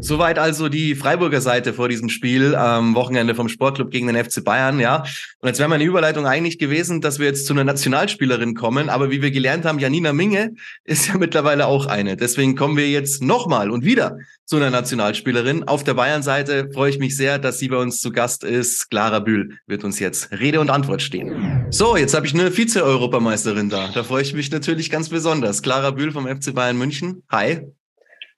Soweit 0.00 0.38
also 0.38 0.68
die 0.68 0.94
Freiburger 0.94 1.40
Seite 1.40 1.72
vor 1.72 1.88
diesem 1.88 2.08
Spiel 2.08 2.54
am 2.54 2.94
Wochenende 2.94 3.34
vom 3.34 3.48
Sportclub 3.48 3.90
gegen 3.90 4.06
den 4.06 4.16
FC 4.16 4.44
Bayern, 4.44 4.78
ja. 4.80 5.04
Und 5.40 5.48
jetzt 5.48 5.58
wäre 5.58 5.68
meine 5.68 5.84
Überleitung 5.84 6.26
eigentlich 6.26 6.58
gewesen, 6.58 7.00
dass 7.00 7.18
wir 7.18 7.26
jetzt 7.26 7.46
zu 7.46 7.52
einer 7.52 7.64
Nationalspielerin 7.64 8.54
kommen. 8.54 8.88
Aber 8.88 9.10
wie 9.10 9.22
wir 9.22 9.30
gelernt 9.30 9.64
haben, 9.64 9.78
Janina 9.78 10.12
Minge 10.12 10.52
ist 10.84 11.08
ja 11.08 11.16
mittlerweile 11.18 11.66
auch 11.66 11.86
eine. 11.86 12.16
Deswegen 12.16 12.54
kommen 12.54 12.76
wir 12.76 12.88
jetzt 12.88 13.22
nochmal 13.22 13.70
und 13.70 13.84
wieder 13.84 14.18
zu 14.44 14.56
einer 14.56 14.70
Nationalspielerin. 14.70 15.64
Auf 15.64 15.84
der 15.84 15.94
Bayern-Seite 15.94 16.70
freue 16.72 16.90
ich 16.90 16.98
mich 16.98 17.16
sehr, 17.16 17.38
dass 17.38 17.58
sie 17.58 17.68
bei 17.68 17.76
uns 17.76 18.00
zu 18.00 18.10
Gast 18.10 18.44
ist. 18.44 18.90
Clara 18.90 19.18
Bühl 19.18 19.58
wird 19.66 19.84
uns 19.84 19.98
jetzt 19.98 20.30
Rede 20.32 20.60
und 20.60 20.70
Antwort 20.70 21.02
stehen. 21.02 21.66
So, 21.70 21.96
jetzt 21.96 22.14
habe 22.14 22.26
ich 22.26 22.34
eine 22.34 22.50
Vize-Europameisterin 22.50 23.68
da. 23.68 23.88
Da 23.92 24.04
freue 24.04 24.22
ich 24.22 24.32
mich 24.32 24.50
natürlich 24.50 24.90
ganz 24.90 25.08
besonders. 25.08 25.62
Clara 25.62 25.90
Bühl 25.90 26.12
vom 26.12 26.26
FC 26.26 26.54
Bayern 26.54 26.78
München. 26.78 27.22
Hi. 27.30 27.62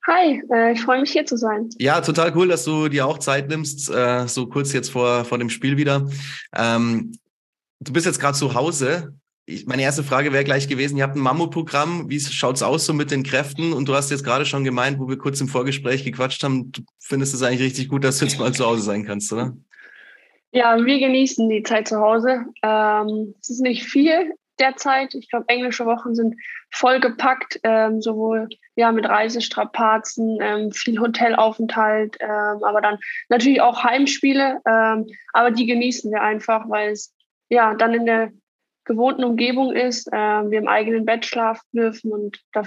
Hi, 0.07 0.41
äh, 0.51 0.73
ich 0.73 0.81
freue 0.81 0.99
mich 1.01 1.11
hier 1.11 1.25
zu 1.25 1.37
sein. 1.37 1.69
Ja, 1.77 2.01
total 2.01 2.35
cool, 2.35 2.47
dass 2.47 2.65
du 2.65 2.89
dir 2.89 3.05
auch 3.05 3.19
Zeit 3.19 3.49
nimmst, 3.49 3.89
äh, 3.91 4.27
so 4.27 4.47
kurz 4.47 4.73
jetzt 4.73 4.89
vor, 4.89 5.25
vor 5.25 5.37
dem 5.37 5.49
Spiel 5.49 5.77
wieder. 5.77 6.07
Ähm, 6.55 7.11
du 7.79 7.93
bist 7.93 8.07
jetzt 8.07 8.19
gerade 8.19 8.37
zu 8.37 8.55
Hause. 8.55 9.13
Ich, 9.45 9.67
meine 9.67 9.83
erste 9.83 10.03
Frage 10.03 10.33
wäre 10.33 10.43
gleich 10.43 10.67
gewesen, 10.67 10.97
ihr 10.97 11.03
habt 11.03 11.15
ein 11.15 11.21
Mammutprogramm, 11.21 12.09
wie 12.09 12.19
schaut 12.19 12.55
es 12.55 12.63
aus 12.63 12.85
so 12.85 12.93
mit 12.93 13.11
den 13.11 13.23
Kräften? 13.23 13.73
Und 13.73 13.87
du 13.87 13.93
hast 13.93 14.09
jetzt 14.09 14.23
gerade 14.23 14.45
schon 14.45 14.63
gemeint, 14.63 14.99
wo 14.99 15.07
wir 15.07 15.17
kurz 15.17 15.39
im 15.39 15.47
Vorgespräch 15.47 16.03
gequatscht 16.03 16.43
haben, 16.43 16.71
du 16.71 16.81
findest 16.99 17.35
es 17.35 17.43
eigentlich 17.43 17.61
richtig 17.61 17.89
gut, 17.89 18.03
dass 18.03 18.17
du 18.17 18.25
jetzt 18.25 18.39
mal 18.39 18.53
zu 18.53 18.65
Hause 18.65 18.81
sein 18.81 19.05
kannst, 19.05 19.31
oder? 19.31 19.55
Ja, 20.51 20.83
wir 20.83 20.99
genießen 20.99 21.47
die 21.47 21.63
Zeit 21.63 21.87
zu 21.87 21.99
Hause. 21.99 22.45
Ähm, 22.63 23.35
es 23.39 23.51
ist 23.51 23.61
nicht 23.61 23.83
viel 23.83 24.33
derzeit. 24.61 25.15
Ich 25.15 25.29
glaube, 25.29 25.45
englische 25.47 25.85
Wochen 25.85 26.15
sind 26.15 26.35
vollgepackt, 26.71 27.59
ähm, 27.63 28.01
sowohl 28.01 28.47
ja 28.75 28.91
mit 28.91 29.07
Reisestrapazen, 29.07 30.39
ähm, 30.41 30.71
viel 30.71 30.99
Hotelaufenthalt, 30.99 32.17
ähm, 32.21 32.63
aber 32.63 32.81
dann 32.81 32.99
natürlich 33.29 33.61
auch 33.61 33.83
Heimspiele. 33.83 34.59
Ähm, 34.65 35.07
aber 35.33 35.51
die 35.51 35.65
genießen 35.65 36.11
wir 36.11 36.21
einfach, 36.21 36.69
weil 36.69 36.91
es 36.91 37.13
ja 37.49 37.73
dann 37.75 37.93
in 37.93 38.05
der 38.05 38.31
gewohnten 38.85 39.23
Umgebung 39.23 39.73
ist, 39.73 40.07
äh, 40.07 40.15
wir 40.15 40.59
im 40.59 40.67
eigenen 40.67 41.05
Bett 41.05 41.25
schlafen 41.25 41.67
dürfen 41.73 42.11
und 42.11 42.39
da, 42.53 42.63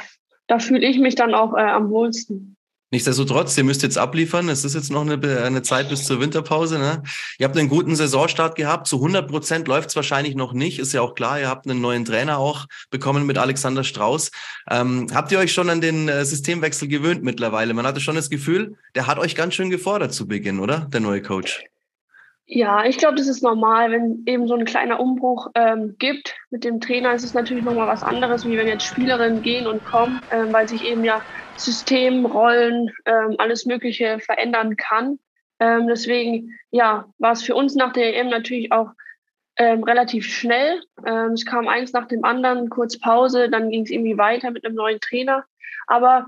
da 0.46 0.58
fühle 0.58 0.86
ich 0.86 0.98
mich 0.98 1.14
dann 1.14 1.34
auch 1.34 1.54
äh, 1.54 1.62
am 1.62 1.90
wohlsten. 1.90 2.53
Nichtsdestotrotz, 2.94 3.58
ihr 3.58 3.64
müsst 3.64 3.82
jetzt 3.82 3.98
abliefern. 3.98 4.48
Es 4.48 4.64
ist 4.64 4.76
jetzt 4.76 4.92
noch 4.92 5.00
eine, 5.00 5.18
eine 5.42 5.62
Zeit 5.62 5.88
bis 5.88 6.04
zur 6.04 6.20
Winterpause. 6.20 6.78
Ne? 6.78 7.02
Ihr 7.40 7.46
habt 7.46 7.58
einen 7.58 7.68
guten 7.68 7.96
Saisonstart 7.96 8.54
gehabt. 8.54 8.86
Zu 8.86 8.98
100 8.98 9.28
Prozent 9.28 9.66
läuft 9.66 9.88
es 9.88 9.96
wahrscheinlich 9.96 10.36
noch 10.36 10.52
nicht. 10.52 10.78
Ist 10.78 10.92
ja 10.92 11.00
auch 11.00 11.16
klar, 11.16 11.40
ihr 11.40 11.48
habt 11.48 11.68
einen 11.68 11.80
neuen 11.80 12.04
Trainer 12.04 12.38
auch 12.38 12.66
bekommen 12.90 13.26
mit 13.26 13.36
Alexander 13.36 13.82
Strauß. 13.82 14.30
Ähm, 14.70 15.08
habt 15.12 15.32
ihr 15.32 15.40
euch 15.40 15.52
schon 15.52 15.70
an 15.70 15.80
den 15.80 16.08
äh, 16.08 16.24
Systemwechsel 16.24 16.86
gewöhnt 16.86 17.24
mittlerweile? 17.24 17.74
Man 17.74 17.84
hatte 17.84 17.98
schon 17.98 18.14
das 18.14 18.30
Gefühl, 18.30 18.76
der 18.94 19.08
hat 19.08 19.18
euch 19.18 19.34
ganz 19.34 19.54
schön 19.54 19.70
gefordert 19.70 20.14
zu 20.14 20.28
Beginn, 20.28 20.60
oder? 20.60 20.86
Der 20.92 21.00
neue 21.00 21.20
Coach. 21.20 21.64
Ja, 22.46 22.84
ich 22.84 22.98
glaube, 22.98 23.16
das 23.16 23.26
ist 23.26 23.42
normal, 23.42 23.90
wenn 23.90 24.22
eben 24.26 24.46
so 24.46 24.54
ein 24.54 24.66
kleiner 24.66 25.00
Umbruch 25.00 25.48
ähm, 25.56 25.96
gibt. 25.98 26.36
Mit 26.50 26.62
dem 26.62 26.78
Trainer 26.78 27.12
ist 27.14 27.24
es 27.24 27.34
natürlich 27.34 27.64
nochmal 27.64 27.88
was 27.88 28.04
anderes, 28.04 28.46
wie 28.46 28.56
wenn 28.56 28.68
jetzt 28.68 28.86
Spielerinnen 28.86 29.42
gehen 29.42 29.66
und 29.66 29.84
kommen, 29.84 30.20
ähm, 30.30 30.52
weil 30.52 30.68
sich 30.68 30.84
eben 30.84 31.02
ja 31.04 31.22
System, 31.56 32.26
Rollen, 32.26 32.90
ähm, 33.06 33.36
alles 33.38 33.66
Mögliche 33.66 34.18
verändern 34.20 34.76
kann. 34.76 35.18
Ähm, 35.60 35.86
deswegen, 35.86 36.58
ja, 36.70 37.06
war 37.18 37.32
es 37.32 37.42
für 37.42 37.54
uns 37.54 37.74
nach 37.74 37.92
der 37.92 38.16
EM 38.16 38.28
natürlich 38.28 38.72
auch 38.72 38.90
ähm, 39.56 39.84
relativ 39.84 40.26
schnell. 40.26 40.82
Ähm, 41.06 41.32
es 41.32 41.46
kam 41.46 41.68
eins 41.68 41.92
nach 41.92 42.06
dem 42.08 42.24
anderen, 42.24 42.70
kurz 42.70 42.98
Pause, 42.98 43.48
dann 43.48 43.70
ging 43.70 43.84
es 43.84 43.90
irgendwie 43.90 44.18
weiter 44.18 44.50
mit 44.50 44.64
einem 44.64 44.74
neuen 44.74 45.00
Trainer. 45.00 45.44
Aber 45.86 46.26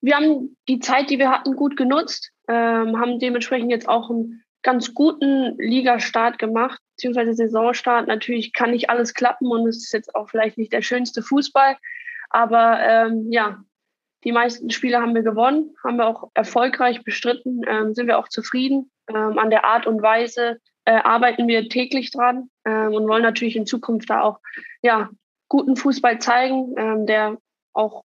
wir 0.00 0.16
haben 0.16 0.56
die 0.68 0.80
Zeit, 0.80 1.10
die 1.10 1.18
wir 1.18 1.30
hatten, 1.30 1.56
gut 1.56 1.76
genutzt, 1.76 2.32
ähm, 2.48 2.98
haben 2.98 3.18
dementsprechend 3.18 3.70
jetzt 3.70 3.88
auch 3.88 4.10
einen 4.10 4.42
ganz 4.62 4.94
guten 4.94 5.56
Ligastart 5.58 6.38
gemacht, 6.38 6.80
beziehungsweise 6.96 7.34
Saisonstart. 7.34 8.08
Natürlich 8.08 8.52
kann 8.52 8.72
nicht 8.72 8.90
alles 8.90 9.14
klappen 9.14 9.48
und 9.48 9.66
es 9.66 9.78
ist 9.78 9.92
jetzt 9.92 10.14
auch 10.14 10.28
vielleicht 10.28 10.58
nicht 10.58 10.72
der 10.72 10.82
schönste 10.82 11.22
Fußball. 11.22 11.76
Aber 12.30 12.80
ähm, 12.80 13.30
ja, 13.30 13.62
die 14.24 14.32
meisten 14.32 14.70
Spiele 14.70 15.00
haben 15.00 15.14
wir 15.14 15.22
gewonnen, 15.22 15.74
haben 15.84 15.96
wir 15.96 16.06
auch 16.06 16.30
erfolgreich 16.34 17.04
bestritten, 17.04 17.62
ähm, 17.68 17.94
sind 17.94 18.06
wir 18.06 18.18
auch 18.18 18.28
zufrieden. 18.28 18.90
Ähm, 19.08 19.38
an 19.38 19.50
der 19.50 19.64
Art 19.64 19.86
und 19.86 20.02
Weise 20.02 20.58
äh, 20.84 20.92
arbeiten 20.92 21.46
wir 21.48 21.68
täglich 21.68 22.10
dran 22.10 22.50
ähm, 22.64 22.92
und 22.94 23.08
wollen 23.08 23.22
natürlich 23.22 23.56
in 23.56 23.66
Zukunft 23.66 24.10
da 24.10 24.22
auch 24.22 24.40
ja, 24.82 25.10
guten 25.48 25.76
Fußball 25.76 26.18
zeigen, 26.18 26.74
ähm, 26.76 27.06
der 27.06 27.38
auch 27.72 28.04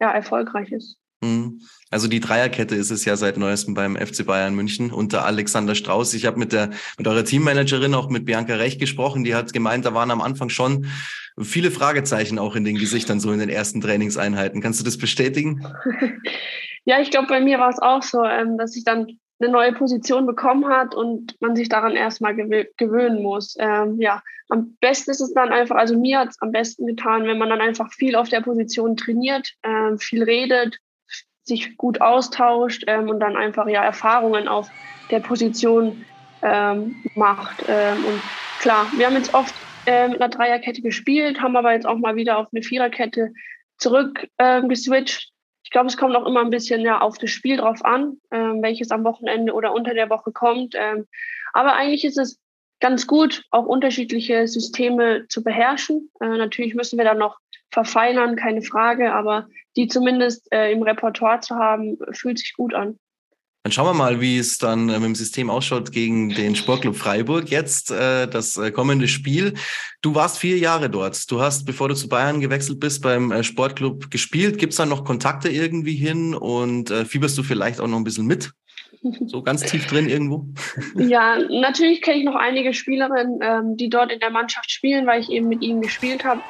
ja, 0.00 0.10
erfolgreich 0.10 0.70
ist. 0.70 0.96
Mhm. 1.20 1.62
Also 1.90 2.06
die 2.06 2.20
Dreierkette 2.20 2.76
ist 2.76 2.90
es 2.90 3.04
ja 3.04 3.16
seit 3.16 3.36
neuestem 3.36 3.74
beim 3.74 3.96
FC 3.96 4.24
Bayern 4.24 4.54
München 4.54 4.92
unter 4.92 5.24
Alexander 5.24 5.74
Strauß. 5.74 6.14
Ich 6.14 6.26
habe 6.26 6.38
mit 6.38 6.52
der 6.52 6.70
mit 6.96 7.08
eurer 7.08 7.24
Teammanagerin 7.24 7.94
auch 7.94 8.08
mit 8.08 8.24
Bianca 8.24 8.54
Recht 8.54 8.78
gesprochen. 8.78 9.24
Die 9.24 9.34
hat 9.34 9.52
gemeint, 9.52 9.84
da 9.84 9.94
waren 9.94 10.10
am 10.10 10.20
Anfang 10.20 10.48
schon 10.48 10.86
viele 11.42 11.70
Fragezeichen 11.70 12.38
auch 12.38 12.56
in 12.56 12.64
den 12.64 12.76
Gesichtern 12.76 13.20
so 13.20 13.32
in 13.32 13.38
den 13.38 13.48
ersten 13.48 13.80
Trainingseinheiten. 13.80 14.60
Kannst 14.60 14.80
du 14.80 14.84
das 14.84 14.98
bestätigen? 14.98 15.66
Ja, 16.88 17.00
ich 17.00 17.10
glaube, 17.10 17.26
bei 17.26 17.40
mir 17.40 17.58
war 17.58 17.68
es 17.68 17.78
auch 17.80 18.02
so, 18.02 18.24
ähm, 18.24 18.56
dass 18.56 18.74
ich 18.74 18.82
dann 18.82 19.18
eine 19.40 19.52
neue 19.52 19.74
Position 19.74 20.24
bekommen 20.24 20.66
hat 20.68 20.94
und 20.94 21.36
man 21.38 21.54
sich 21.54 21.68
daran 21.68 21.94
erstmal 21.94 22.34
gewöhnen 22.34 23.22
muss. 23.22 23.56
Ähm, 23.58 24.00
ja, 24.00 24.22
am 24.48 24.74
besten 24.80 25.10
ist 25.10 25.20
es 25.20 25.34
dann 25.34 25.50
einfach, 25.50 25.76
also 25.76 25.98
mir 25.98 26.20
hat 26.20 26.30
es 26.30 26.40
am 26.40 26.50
besten 26.50 26.86
getan, 26.86 27.24
wenn 27.24 27.36
man 27.36 27.50
dann 27.50 27.60
einfach 27.60 27.92
viel 27.92 28.16
auf 28.16 28.30
der 28.30 28.40
Position 28.40 28.96
trainiert, 28.96 29.52
ähm, 29.64 29.98
viel 29.98 30.22
redet, 30.22 30.78
sich 31.42 31.76
gut 31.76 32.00
austauscht 32.00 32.84
ähm, 32.86 33.10
und 33.10 33.20
dann 33.20 33.36
einfach 33.36 33.68
ja 33.68 33.84
Erfahrungen 33.84 34.48
auf 34.48 34.70
der 35.10 35.20
Position 35.20 36.06
ähm, 36.40 36.96
macht. 37.14 37.64
Ähm, 37.68 38.02
und 38.06 38.22
klar, 38.60 38.86
wir 38.96 39.04
haben 39.04 39.16
jetzt 39.16 39.34
oft 39.34 39.54
äh, 39.88 40.08
mit 40.08 40.20
einer 40.20 40.28
Dreierkette 40.28 40.82
gespielt, 40.82 41.40
haben 41.40 41.56
aber 41.56 41.72
jetzt 41.72 41.86
auch 41.86 41.98
mal 41.98 42.16
wieder 42.16 42.38
auf 42.38 42.48
eine 42.52 42.62
Viererkette 42.62 43.32
zurück 43.78 44.28
äh, 44.36 44.62
geswitcht. 44.62 45.30
Ich 45.64 45.70
glaube, 45.70 45.88
es 45.88 45.96
kommt 45.96 46.16
auch 46.16 46.26
immer 46.26 46.40
ein 46.40 46.50
bisschen 46.50 46.80
ja, 46.82 47.00
auf 47.00 47.18
das 47.18 47.30
Spiel 47.30 47.56
drauf 47.56 47.84
an, 47.84 48.18
äh, 48.30 48.36
welches 48.36 48.90
am 48.90 49.04
Wochenende 49.04 49.52
oder 49.52 49.72
unter 49.72 49.94
der 49.94 50.10
Woche 50.10 50.32
kommt. 50.32 50.74
Ähm, 50.76 51.06
aber 51.52 51.74
eigentlich 51.74 52.04
ist 52.04 52.18
es 52.18 52.40
ganz 52.80 53.06
gut, 53.06 53.44
auch 53.50 53.66
unterschiedliche 53.66 54.46
Systeme 54.46 55.26
zu 55.28 55.42
beherrschen. 55.42 56.10
Äh, 56.20 56.36
natürlich 56.36 56.74
müssen 56.74 56.98
wir 56.98 57.04
dann 57.04 57.18
noch 57.18 57.38
verfeinern, 57.70 58.36
keine 58.36 58.62
Frage, 58.62 59.12
aber 59.12 59.48
die 59.76 59.88
zumindest 59.88 60.50
äh, 60.52 60.72
im 60.72 60.82
Repertoire 60.82 61.40
zu 61.40 61.56
haben, 61.56 61.98
fühlt 62.12 62.38
sich 62.38 62.54
gut 62.54 62.74
an. 62.74 62.98
Dann 63.68 63.72
schauen 63.72 63.88
wir 63.88 63.92
mal, 63.92 64.18
wie 64.22 64.38
es 64.38 64.56
dann 64.56 64.88
äh, 64.88 64.94
mit 64.94 65.04
dem 65.04 65.14
System 65.14 65.50
ausschaut 65.50 65.92
gegen 65.92 66.30
den 66.30 66.56
Sportclub 66.56 66.96
Freiburg. 66.96 67.50
Jetzt 67.50 67.90
äh, 67.90 68.26
das 68.26 68.56
äh, 68.56 68.70
kommende 68.70 69.08
Spiel. 69.08 69.52
Du 70.00 70.14
warst 70.14 70.38
vier 70.38 70.56
Jahre 70.56 70.88
dort. 70.88 71.30
Du 71.30 71.42
hast, 71.42 71.66
bevor 71.66 71.90
du 71.90 71.94
zu 71.94 72.08
Bayern 72.08 72.40
gewechselt 72.40 72.80
bist, 72.80 73.02
beim 73.02 73.30
äh, 73.30 73.44
Sportclub 73.44 74.10
gespielt. 74.10 74.56
Gibt 74.56 74.72
es 74.72 74.78
da 74.78 74.86
noch 74.86 75.04
Kontakte 75.04 75.50
irgendwie 75.50 75.96
hin 75.96 76.34
und 76.34 76.90
äh, 76.90 77.04
fieberst 77.04 77.36
du 77.36 77.42
vielleicht 77.42 77.78
auch 77.78 77.88
noch 77.88 77.98
ein 77.98 78.04
bisschen 78.04 78.24
mit? 78.24 78.52
So 79.26 79.42
ganz 79.42 79.60
tief 79.64 79.86
drin 79.86 80.08
irgendwo? 80.08 80.46
Ja, 80.94 81.36
natürlich 81.36 82.00
kenne 82.00 82.20
ich 82.20 82.24
noch 82.24 82.36
einige 82.36 82.72
Spielerinnen, 82.72 83.40
ähm, 83.42 83.76
die 83.76 83.90
dort 83.90 84.10
in 84.10 84.20
der 84.20 84.30
Mannschaft 84.30 84.70
spielen, 84.70 85.06
weil 85.06 85.20
ich 85.20 85.28
eben 85.28 85.46
mit 85.46 85.60
ihnen 85.60 85.82
gespielt 85.82 86.24
habe. 86.24 86.40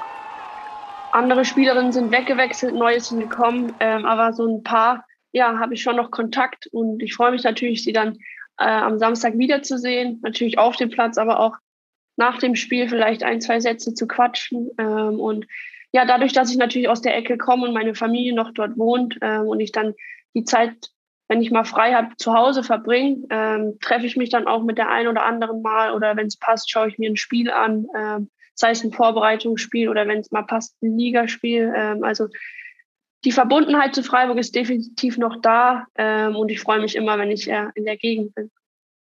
Andere 1.10 1.44
Spielerinnen 1.44 1.90
sind 1.90 2.12
weggewechselt, 2.12 2.76
neue 2.76 3.00
sind 3.00 3.28
gekommen, 3.28 3.72
ähm, 3.80 4.04
aber 4.04 4.32
so 4.32 4.46
ein 4.46 4.62
paar, 4.62 5.04
ja, 5.32 5.58
habe 5.58 5.74
ich 5.74 5.82
schon 5.82 5.96
noch 5.96 6.10
Kontakt 6.10 6.66
und 6.68 7.02
ich 7.02 7.14
freue 7.14 7.32
mich 7.32 7.44
natürlich, 7.44 7.84
sie 7.84 7.92
dann 7.92 8.18
äh, 8.58 8.64
am 8.64 8.98
Samstag 8.98 9.38
wiederzusehen. 9.38 10.20
Natürlich 10.22 10.58
auf 10.58 10.76
dem 10.76 10.90
Platz, 10.90 11.18
aber 11.18 11.40
auch 11.40 11.56
nach 12.16 12.38
dem 12.38 12.56
Spiel 12.56 12.88
vielleicht 12.88 13.22
ein, 13.22 13.40
zwei 13.40 13.60
Sätze 13.60 13.94
zu 13.94 14.06
quatschen. 14.06 14.70
Ähm, 14.78 15.20
und 15.20 15.46
ja, 15.92 16.04
dadurch, 16.04 16.32
dass 16.32 16.50
ich 16.50 16.58
natürlich 16.58 16.88
aus 16.88 17.00
der 17.00 17.16
Ecke 17.16 17.38
komme 17.38 17.66
und 17.66 17.72
meine 17.72 17.94
Familie 17.94 18.34
noch 18.34 18.52
dort 18.52 18.76
wohnt 18.76 19.18
ähm, 19.22 19.46
und 19.46 19.60
ich 19.60 19.72
dann 19.72 19.94
die 20.34 20.44
Zeit, 20.44 20.74
wenn 21.28 21.40
ich 21.40 21.50
mal 21.50 21.64
frei 21.64 21.94
habe, 21.94 22.16
zu 22.16 22.34
Hause 22.34 22.62
verbringe, 22.62 23.26
ähm, 23.30 23.78
treffe 23.80 24.06
ich 24.06 24.16
mich 24.16 24.30
dann 24.30 24.46
auch 24.46 24.62
mit 24.62 24.78
der 24.78 24.90
einen 24.90 25.08
oder 25.08 25.24
anderen 25.24 25.62
Mal 25.62 25.92
oder 25.92 26.16
wenn 26.16 26.26
es 26.26 26.38
passt, 26.38 26.70
schaue 26.70 26.88
ich 26.88 26.98
mir 26.98 27.10
ein 27.10 27.16
Spiel 27.16 27.50
an. 27.50 27.86
Ähm, 27.96 28.30
sei 28.54 28.70
es 28.70 28.82
ein 28.82 28.92
Vorbereitungsspiel 28.92 29.88
oder 29.88 30.08
wenn 30.08 30.18
es 30.18 30.32
mal 30.32 30.42
passt, 30.42 30.82
ein 30.82 30.98
Ligaspiel. 30.98 31.72
Ähm, 31.74 32.02
also 32.02 32.26
die 33.24 33.32
Verbundenheit 33.32 33.94
zu 33.94 34.02
Freiburg 34.02 34.38
ist 34.38 34.54
definitiv 34.54 35.18
noch 35.18 35.40
da 35.40 35.86
ähm, 35.96 36.36
und 36.36 36.50
ich 36.50 36.60
freue 36.60 36.80
mich 36.80 36.94
immer, 36.94 37.18
wenn 37.18 37.30
ich 37.30 37.50
äh, 37.50 37.66
in 37.74 37.84
der 37.84 37.96
Gegend 37.96 38.34
bin. 38.34 38.50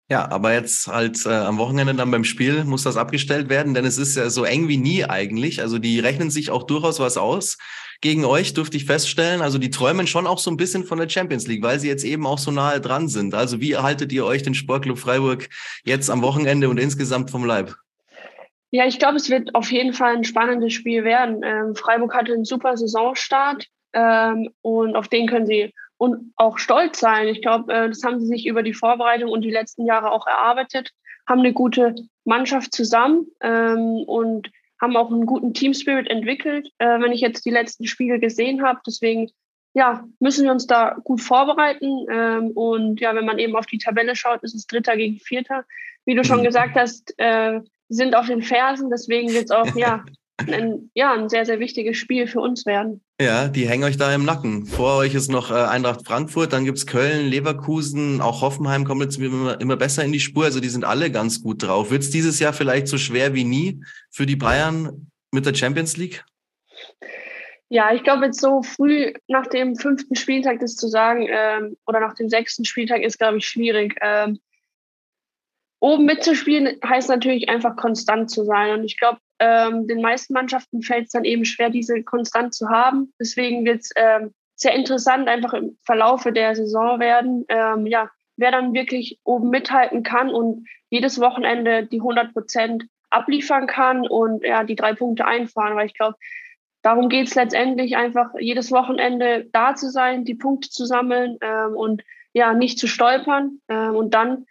Ja, 0.08 0.28
aber 0.28 0.52
jetzt 0.52 0.88
halt 0.88 1.24
äh, 1.24 1.28
am 1.28 1.58
Wochenende 1.58 1.94
dann 1.94 2.10
beim 2.10 2.24
Spiel 2.24 2.64
muss 2.64 2.82
das 2.82 2.96
abgestellt 2.96 3.48
werden, 3.48 3.74
denn 3.74 3.84
es 3.84 3.96
ist 3.96 4.16
ja 4.16 4.28
so 4.28 4.42
eng 4.42 4.66
wie 4.66 4.76
nie 4.76 5.04
eigentlich. 5.04 5.62
Also 5.62 5.78
die 5.78 6.00
rechnen 6.00 6.30
sich 6.30 6.50
auch 6.50 6.64
durchaus 6.64 6.98
was 6.98 7.16
aus. 7.16 7.58
Gegen 8.00 8.24
euch 8.24 8.52
durfte 8.52 8.76
ich 8.76 8.86
feststellen, 8.86 9.40
also 9.40 9.58
die 9.58 9.70
träumen 9.70 10.08
schon 10.08 10.26
auch 10.26 10.38
so 10.38 10.50
ein 10.50 10.56
bisschen 10.56 10.84
von 10.84 10.98
der 10.98 11.08
Champions 11.08 11.46
League, 11.46 11.62
weil 11.62 11.78
sie 11.78 11.86
jetzt 11.86 12.02
eben 12.02 12.26
auch 12.26 12.38
so 12.38 12.50
nahe 12.50 12.80
dran 12.80 13.06
sind. 13.06 13.34
Also 13.34 13.60
wie 13.60 13.72
erhaltet 13.72 14.10
ihr 14.10 14.24
euch 14.24 14.42
den 14.42 14.54
Sportclub 14.54 14.98
Freiburg 14.98 15.48
jetzt 15.84 16.10
am 16.10 16.22
Wochenende 16.22 16.68
und 16.68 16.78
insgesamt 16.78 17.30
vom 17.30 17.44
Leib? 17.44 17.76
Ja, 18.72 18.86
ich 18.86 18.98
glaube, 18.98 19.16
es 19.16 19.30
wird 19.30 19.54
auf 19.54 19.70
jeden 19.70 19.92
Fall 19.92 20.16
ein 20.16 20.24
spannendes 20.24 20.72
Spiel 20.72 21.04
werden. 21.04 21.42
Ähm, 21.44 21.76
Freiburg 21.76 22.14
hatte 22.14 22.32
einen 22.32 22.44
super 22.44 22.76
Saisonstart 22.76 23.68
ähm, 23.92 24.50
und 24.62 24.96
auf 24.96 25.08
den 25.08 25.26
können 25.26 25.46
sie 25.46 25.72
und 25.96 26.32
auch 26.36 26.58
stolz 26.58 26.98
sein. 26.98 27.28
Ich 27.28 27.42
glaube, 27.42 27.72
äh, 27.72 27.88
das 27.88 28.02
haben 28.02 28.20
sie 28.20 28.26
sich 28.26 28.46
über 28.46 28.62
die 28.62 28.72
Vorbereitung 28.72 29.30
und 29.30 29.42
die 29.42 29.50
letzten 29.50 29.84
Jahre 29.84 30.10
auch 30.10 30.26
erarbeitet, 30.26 30.92
haben 31.28 31.40
eine 31.40 31.52
gute 31.52 31.94
Mannschaft 32.24 32.74
zusammen 32.74 33.26
ähm, 33.42 34.04
und 34.06 34.50
haben 34.80 34.96
auch 34.96 35.10
einen 35.10 35.26
guten 35.26 35.52
Team-Spirit 35.52 36.08
entwickelt, 36.08 36.70
äh, 36.78 37.00
wenn 37.00 37.12
ich 37.12 37.20
jetzt 37.20 37.44
die 37.44 37.50
letzten 37.50 37.86
Spiele 37.86 38.18
gesehen 38.18 38.62
habe. 38.62 38.80
Deswegen 38.86 39.30
ja, 39.74 40.04
müssen 40.18 40.44
wir 40.44 40.52
uns 40.52 40.66
da 40.66 40.96
gut 41.04 41.20
vorbereiten. 41.20 42.06
Ähm, 42.10 42.50
und 42.52 43.00
ja, 43.00 43.14
wenn 43.14 43.26
man 43.26 43.38
eben 43.38 43.56
auf 43.56 43.66
die 43.66 43.78
Tabelle 43.78 44.16
schaut, 44.16 44.42
ist 44.42 44.54
es 44.54 44.66
Dritter 44.66 44.96
gegen 44.96 45.18
Vierter. 45.18 45.64
Wie 46.06 46.14
du 46.14 46.24
schon 46.24 46.40
mhm. 46.40 46.44
gesagt 46.44 46.76
hast, 46.76 47.14
äh, 47.18 47.60
sind 47.88 48.14
auf 48.14 48.26
den 48.26 48.42
Fersen, 48.42 48.88
deswegen 48.88 49.32
wird 49.32 49.44
es 49.44 49.50
auch 49.50 49.74
ja, 49.76 50.04
ein, 50.48 50.90
ja, 50.94 51.12
ein 51.12 51.28
sehr, 51.28 51.44
sehr 51.44 51.60
wichtiges 51.60 51.96
Spiel 51.96 52.26
für 52.26 52.40
uns 52.40 52.66
werden. 52.66 53.02
Ja, 53.20 53.48
die 53.48 53.68
hängen 53.68 53.84
euch 53.84 53.96
da 53.96 54.14
im 54.14 54.24
Nacken. 54.24 54.66
Vor 54.66 54.96
euch 54.98 55.14
ist 55.14 55.30
noch 55.30 55.50
äh, 55.50 55.54
Eintracht 55.54 56.06
Frankfurt, 56.06 56.52
dann 56.52 56.64
gibt's 56.64 56.86
Köln, 56.86 57.28
Leverkusen, 57.28 58.20
auch 58.20 58.40
Hoffenheim 58.40 58.84
kommt 58.84 59.02
jetzt 59.02 59.18
immer, 59.18 59.60
immer 59.60 59.76
besser 59.76 60.04
in 60.04 60.12
die 60.12 60.20
Spur. 60.20 60.44
Also 60.44 60.60
die 60.60 60.68
sind 60.68 60.84
alle 60.84 61.10
ganz 61.10 61.42
gut 61.42 61.62
drauf. 61.62 61.90
Wird's 61.90 62.10
dieses 62.10 62.38
Jahr 62.38 62.52
vielleicht 62.52 62.88
so 62.88 62.98
schwer 62.98 63.34
wie 63.34 63.44
nie 63.44 63.82
für 64.10 64.26
die 64.26 64.36
Bayern 64.36 65.10
mit 65.32 65.46
der 65.46 65.54
Champions 65.54 65.96
League? 65.96 66.24
Ja, 67.68 67.94
ich 67.94 68.02
glaube, 68.02 68.26
jetzt 68.26 68.40
so 68.40 68.62
früh 68.62 69.12
nach 69.28 69.46
dem 69.46 69.76
fünften 69.76 70.16
Spieltag 70.16 70.58
das 70.58 70.74
zu 70.74 70.88
sagen 70.88 71.28
ähm, 71.30 71.76
oder 71.86 72.00
nach 72.00 72.14
dem 72.14 72.28
sechsten 72.28 72.64
Spieltag 72.64 73.02
ist, 73.02 73.18
glaube 73.18 73.38
ich, 73.38 73.46
schwierig. 73.46 73.96
Ähm, 74.00 74.40
oben 75.80 76.04
mitzuspielen 76.04 76.78
heißt 76.86 77.08
natürlich 77.08 77.48
einfach 77.48 77.76
konstant 77.76 78.30
zu 78.30 78.44
sein. 78.44 78.78
Und 78.78 78.84
ich 78.84 78.98
glaube, 78.98 79.18
ähm, 79.38 79.88
den 79.88 80.00
meisten 80.00 80.34
Mannschaften 80.34 80.82
fällt 80.82 81.06
es 81.06 81.12
dann 81.12 81.24
eben 81.24 81.44
schwer, 81.44 81.70
diese 81.70 82.02
konstant 82.02 82.54
zu 82.54 82.68
haben. 82.68 83.12
Deswegen 83.18 83.64
wird 83.64 83.80
es 83.80 83.90
ähm, 83.96 84.32
sehr 84.54 84.74
interessant 84.74 85.26
einfach 85.26 85.54
im 85.54 85.78
Verlaufe 85.84 86.32
der 86.32 86.54
Saison 86.54 87.00
werden, 87.00 87.46
ähm, 87.48 87.86
ja, 87.86 88.10
wer 88.36 88.50
dann 88.50 88.74
wirklich 88.74 89.18
oben 89.24 89.48
mithalten 89.48 90.02
kann 90.02 90.30
und 90.30 90.68
jedes 90.90 91.18
Wochenende 91.20 91.86
die 91.86 92.00
100 92.00 92.32
Prozent 92.32 92.84
abliefern 93.08 93.66
kann 93.66 94.06
und 94.06 94.44
ja, 94.44 94.64
die 94.64 94.76
drei 94.76 94.94
Punkte 94.94 95.26
einfahren. 95.26 95.76
Weil 95.76 95.86
ich 95.86 95.94
glaube, 95.94 96.16
darum 96.82 97.08
geht 97.08 97.28
es 97.28 97.34
letztendlich 97.34 97.96
einfach 97.96 98.30
jedes 98.38 98.70
Wochenende 98.70 99.46
da 99.52 99.74
zu 99.74 99.90
sein, 99.90 100.24
die 100.24 100.34
Punkte 100.34 100.68
zu 100.68 100.84
sammeln 100.84 101.38
ähm, 101.40 101.74
und 101.74 102.02
ja, 102.32 102.52
nicht 102.52 102.78
zu 102.78 102.86
stolpern. 102.86 103.60
Ähm, 103.68 103.96
und 103.96 104.12
dann 104.12 104.46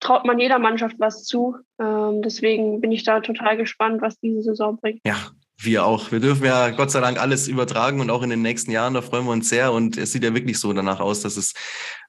traut 0.00 0.24
man 0.24 0.38
jeder 0.38 0.58
Mannschaft 0.58 0.96
was 0.98 1.24
zu. 1.24 1.56
Ähm, 1.80 2.22
deswegen 2.22 2.80
bin 2.80 2.92
ich 2.92 3.04
da 3.04 3.20
total 3.20 3.56
gespannt, 3.56 4.00
was 4.00 4.18
diese 4.20 4.42
Saison 4.42 4.76
bringt. 4.76 5.00
Ja, 5.04 5.16
wir 5.60 5.84
auch. 5.84 6.12
Wir 6.12 6.20
dürfen 6.20 6.44
ja 6.44 6.70
Gott 6.70 6.90
sei 6.90 7.00
Dank 7.00 7.20
alles 7.20 7.48
übertragen 7.48 8.00
und 8.00 8.10
auch 8.10 8.22
in 8.22 8.30
den 8.30 8.42
nächsten 8.42 8.70
Jahren, 8.70 8.94
da 8.94 9.02
freuen 9.02 9.24
wir 9.24 9.32
uns 9.32 9.48
sehr. 9.48 9.72
Und 9.72 9.96
es 9.96 10.12
sieht 10.12 10.22
ja 10.22 10.34
wirklich 10.34 10.58
so 10.58 10.72
danach 10.72 11.00
aus, 11.00 11.22
dass 11.22 11.36
es 11.36 11.54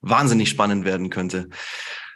wahnsinnig 0.01 0.49
spannend 0.49 0.85
werden 0.85 1.09
könnte. 1.09 1.49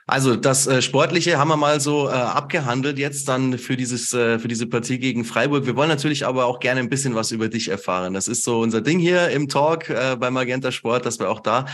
Also 0.05 0.35
das 0.35 0.67
äh, 0.67 0.81
Sportliche 0.81 1.37
haben 1.37 1.47
wir 1.47 1.55
mal 1.55 1.79
so 1.79 2.09
äh, 2.09 2.11
abgehandelt 2.11 2.99
jetzt 2.99 3.29
dann 3.29 3.57
für 3.57 3.77
dieses 3.77 4.13
äh, 4.13 4.37
für 4.37 4.49
diese 4.49 4.67
Partie 4.67 4.99
gegen 4.99 5.23
Freiburg. 5.23 5.65
Wir 5.65 5.77
wollen 5.77 5.87
natürlich 5.87 6.25
aber 6.25 6.45
auch 6.45 6.59
gerne 6.59 6.81
ein 6.81 6.89
bisschen 6.89 7.15
was 7.15 7.31
über 7.31 7.47
dich 7.47 7.69
erfahren. 7.69 8.13
Das 8.13 8.27
ist 8.27 8.43
so 8.43 8.59
unser 8.59 8.81
Ding 8.81 8.99
hier 8.99 9.29
im 9.29 9.47
Talk 9.47 9.89
äh, 9.89 10.17
bei 10.19 10.29
Magenta 10.29 10.71
Sport, 10.71 11.05
dass 11.05 11.19
wir 11.19 11.29
auch 11.29 11.39
da 11.39 11.65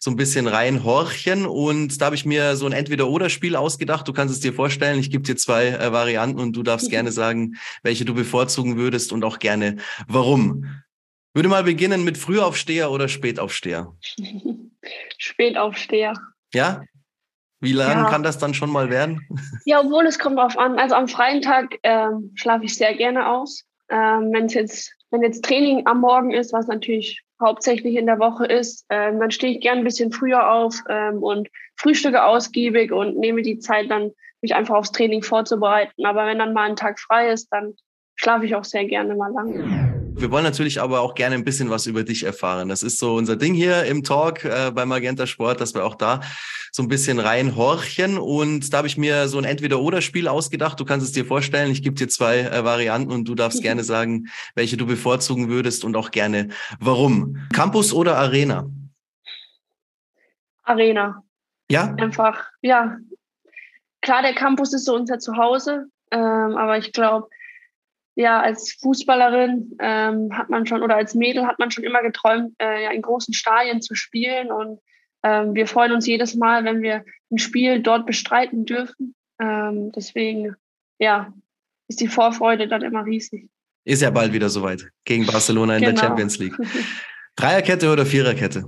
so 0.00 0.10
ein 0.10 0.16
bisschen 0.16 0.48
reinhorchen. 0.48 1.46
Und 1.46 2.00
da 2.00 2.06
habe 2.06 2.16
ich 2.16 2.26
mir 2.26 2.56
so 2.56 2.66
ein 2.66 2.72
Entweder-Oder-Spiel 2.72 3.54
ausgedacht. 3.54 4.08
Du 4.08 4.12
kannst 4.12 4.34
es 4.34 4.40
dir 4.40 4.52
vorstellen. 4.52 4.98
Ich 4.98 5.10
gebe 5.10 5.22
dir 5.22 5.36
zwei 5.36 5.68
äh, 5.68 5.92
Varianten 5.92 6.40
und 6.40 6.54
du 6.54 6.64
darfst 6.64 6.90
gerne 6.90 7.12
sagen, 7.12 7.54
welche 7.84 8.04
du 8.04 8.14
bevorzugen 8.14 8.76
würdest 8.76 9.12
und 9.12 9.24
auch 9.24 9.38
gerne 9.38 9.76
warum. 10.08 10.66
Würde 11.34 11.48
mal 11.48 11.64
beginnen 11.64 12.02
mit 12.02 12.18
Frühaufsteher 12.18 12.90
oder 12.90 13.08
Spätaufsteher? 13.08 13.94
Spätaufsteher. 15.18 16.14
Ja? 16.52 16.82
Wie 17.60 17.72
lange 17.72 18.02
ja. 18.02 18.10
kann 18.10 18.22
das 18.22 18.38
dann 18.38 18.54
schon 18.54 18.70
mal 18.70 18.90
werden? 18.90 19.26
Ja, 19.64 19.80
obwohl 19.80 20.06
es 20.06 20.18
kommt 20.18 20.38
drauf 20.38 20.58
an. 20.58 20.78
Also 20.78 20.94
am 20.94 21.08
freien 21.08 21.40
Tag 21.40 21.78
ähm, 21.82 22.32
schlafe 22.34 22.64
ich 22.64 22.76
sehr 22.76 22.94
gerne 22.94 23.28
aus. 23.28 23.64
Ähm, 23.88 24.30
wenn 24.32 24.48
jetzt, 24.48 24.92
wenn 25.10 25.22
jetzt 25.22 25.44
Training 25.44 25.86
am 25.86 26.00
Morgen 26.00 26.32
ist, 26.32 26.52
was 26.52 26.66
natürlich 26.66 27.22
hauptsächlich 27.40 27.96
in 27.96 28.06
der 28.06 28.18
Woche 28.18 28.46
ist, 28.46 28.84
ähm, 28.90 29.20
dann 29.20 29.30
stehe 29.30 29.54
ich 29.54 29.60
gern 29.60 29.78
ein 29.78 29.84
bisschen 29.84 30.12
früher 30.12 30.50
auf 30.50 30.82
ähm, 30.88 31.22
und 31.22 31.48
frühstücke 31.76 32.24
ausgiebig 32.24 32.92
und 32.92 33.18
nehme 33.18 33.42
die 33.42 33.58
Zeit 33.58 33.90
dann, 33.90 34.12
mich 34.42 34.54
einfach 34.54 34.76
aufs 34.76 34.92
Training 34.92 35.22
vorzubereiten. 35.22 36.04
Aber 36.04 36.26
wenn 36.26 36.38
dann 36.38 36.52
mal 36.52 36.68
ein 36.68 36.76
Tag 36.76 37.00
frei 37.00 37.30
ist, 37.30 37.48
dann 37.50 37.74
schlafe 38.16 38.44
ich 38.44 38.54
auch 38.54 38.64
sehr 38.64 38.84
gerne 38.84 39.14
mal 39.14 39.32
lang. 39.32 39.95
Wir 40.18 40.30
wollen 40.30 40.44
natürlich 40.44 40.80
aber 40.80 41.00
auch 41.00 41.14
gerne 41.14 41.34
ein 41.34 41.44
bisschen 41.44 41.68
was 41.68 41.84
über 41.84 42.02
dich 42.02 42.24
erfahren. 42.24 42.70
Das 42.70 42.82
ist 42.82 42.98
so 42.98 43.16
unser 43.16 43.36
Ding 43.36 43.52
hier 43.52 43.84
im 43.84 44.02
Talk 44.02 44.46
äh, 44.46 44.70
bei 44.74 44.86
Magenta 44.86 45.26
Sport, 45.26 45.60
dass 45.60 45.74
wir 45.74 45.84
auch 45.84 45.94
da 45.94 46.20
so 46.72 46.82
ein 46.82 46.88
bisschen 46.88 47.18
reinhorchen. 47.18 48.16
Und 48.16 48.72
da 48.72 48.78
habe 48.78 48.88
ich 48.88 48.96
mir 48.96 49.28
so 49.28 49.36
ein 49.36 49.44
Entweder-Oder-Spiel 49.44 50.26
ausgedacht. 50.26 50.80
Du 50.80 50.86
kannst 50.86 51.04
es 51.04 51.12
dir 51.12 51.26
vorstellen. 51.26 51.70
Ich 51.70 51.82
gebe 51.82 51.96
dir 51.96 52.08
zwei 52.08 52.40
äh, 52.40 52.64
Varianten 52.64 53.12
und 53.12 53.28
du 53.28 53.34
darfst 53.34 53.60
gerne 53.60 53.84
sagen, 53.84 54.28
welche 54.54 54.78
du 54.78 54.86
bevorzugen 54.86 55.50
würdest 55.50 55.84
und 55.84 55.96
auch 55.96 56.10
gerne 56.10 56.48
warum. 56.80 57.36
Campus 57.52 57.92
oder 57.92 58.16
Arena? 58.16 58.70
Arena. 60.62 61.22
Ja? 61.70 61.94
Einfach, 61.98 62.42
ja. 62.62 62.96
Klar, 64.00 64.22
der 64.22 64.34
Campus 64.34 64.72
ist 64.72 64.86
so 64.86 64.94
unser 64.94 65.18
Zuhause, 65.18 65.88
ähm, 66.10 66.56
aber 66.56 66.78
ich 66.78 66.92
glaube, 66.92 67.28
ja, 68.16 68.40
als 68.40 68.72
Fußballerin 68.80 69.76
ähm, 69.78 70.36
hat 70.36 70.48
man 70.48 70.66
schon 70.66 70.82
oder 70.82 70.96
als 70.96 71.14
Mädel 71.14 71.46
hat 71.46 71.58
man 71.58 71.70
schon 71.70 71.84
immer 71.84 72.02
geträumt, 72.02 72.54
äh, 72.58 72.84
ja, 72.84 72.90
in 72.90 73.02
großen 73.02 73.34
Stadien 73.34 73.82
zu 73.82 73.94
spielen. 73.94 74.50
Und 74.50 74.80
ähm, 75.22 75.54
wir 75.54 75.66
freuen 75.66 75.92
uns 75.92 76.06
jedes 76.06 76.34
Mal, 76.34 76.64
wenn 76.64 76.80
wir 76.80 77.04
ein 77.30 77.38
Spiel 77.38 77.82
dort 77.82 78.06
bestreiten 78.06 78.64
dürfen. 78.64 79.14
Ähm, 79.38 79.92
deswegen, 79.92 80.56
ja, 80.98 81.32
ist 81.88 82.00
die 82.00 82.08
Vorfreude 82.08 82.68
dann 82.68 82.82
immer 82.82 83.04
riesig. 83.04 83.50
Ist 83.84 84.00
ja 84.00 84.10
bald 84.10 84.32
wieder 84.32 84.48
soweit 84.48 84.88
gegen 85.04 85.26
Barcelona 85.26 85.76
in 85.76 85.82
genau. 85.82 85.92
der 85.92 86.00
Champions 86.00 86.38
League. 86.38 86.56
Dreierkette 87.36 87.92
oder 87.92 88.06
Viererkette? 88.06 88.64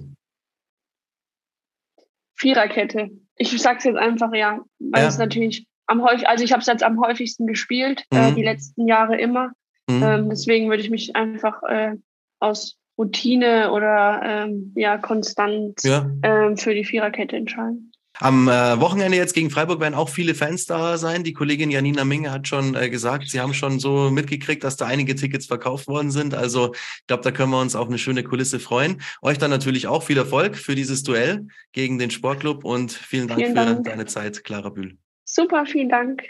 Viererkette. 2.35 3.11
Ich 3.37 3.51
sag's 3.61 3.85
jetzt 3.85 3.97
einfach 3.97 4.35
ja, 4.35 4.61
weil 4.79 5.03
ja. 5.03 5.09
es 5.09 5.17
natürlich 5.17 5.67
am 5.89 6.05
häufig, 6.05 6.29
also 6.29 6.45
ich 6.45 6.53
habe 6.53 6.61
es 6.61 6.67
jetzt 6.67 6.83
am 6.83 7.01
häufigsten 7.01 7.47
gespielt, 7.47 8.05
äh, 8.13 8.17
mhm. 8.17 8.29
äh, 8.29 8.33
die 8.35 8.45
letzten 8.45 8.87
Jahre 8.87 9.19
immer. 9.19 9.53
Mhm. 9.89 10.03
Ähm, 10.03 10.31
deswegen 10.31 10.69
würde 10.69 10.83
ich 10.83 10.91
mich 10.91 11.17
einfach 11.17 11.63
äh, 11.65 11.97
aus 12.39 12.77
Routine 12.99 13.73
oder 13.73 14.21
ähm, 14.25 14.73
ja, 14.77 14.99
Konstanz 14.99 15.83
ja. 15.85 16.11
Ähm, 16.23 16.57
für 16.57 16.75
die 16.75 16.85
Viererkette 16.85 17.37
entscheiden. 17.37 17.93
Am 18.21 18.49
äh, 18.49 18.81
Wochenende 18.81 19.17
jetzt 19.17 19.33
gegen 19.33 19.49
Freiburg 19.49 19.81
werden 19.81 19.95
auch 19.95 20.09
viele 20.09 20.35
Fans 20.35 20.67
da 20.67 20.99
sein. 20.99 21.23
Die 21.23 21.33
Kollegin 21.33 21.71
Janina 21.71 22.05
Minge 22.05 22.33
hat 22.33 22.49
schon 22.49 22.75
äh, 22.75 22.91
gesagt, 22.91 23.29
sie 23.29 23.39
haben 23.39 23.55
schon 23.55 23.79
so 23.79 24.11
mitgekriegt, 24.11 24.65
dass 24.65 24.77
da 24.77 24.87
einige 24.87 25.15
Tickets 25.15 25.47
verkauft 25.47 25.87
worden 25.87 26.11
sind. 26.11 26.35
Also 26.35 26.75
ich 26.75 27.07
glaube, 27.07 27.23
da 27.23 27.31
können 27.31 27.53
wir 27.53 27.61
uns 27.61 27.77
auf 27.77 27.87
eine 27.87 27.99
schöne 27.99 28.25
Kulisse 28.25 28.59
freuen. 28.59 29.01
Euch 29.23 29.39
dann 29.39 29.51
natürlich 29.51 29.87
auch 29.87 30.03
viel 30.03 30.19
Erfolg 30.19 30.57
für 30.57 30.75
dieses 30.75 31.05
Duell 31.05 31.47
gegen 31.71 31.99
den 31.99 32.11
Sportclub 32.11 32.65
und 32.65 32.91
vielen 32.91 33.29
Dank 33.29 33.41
vielen 33.41 33.57
für 33.57 33.65
Dank. 33.65 33.85
deine 33.85 34.07
Zeit, 34.07 34.43
Clara 34.43 34.71
Bühl. 34.71 34.99
Super, 35.31 35.67
vielen 35.67 35.91
Dank. 35.91 36.23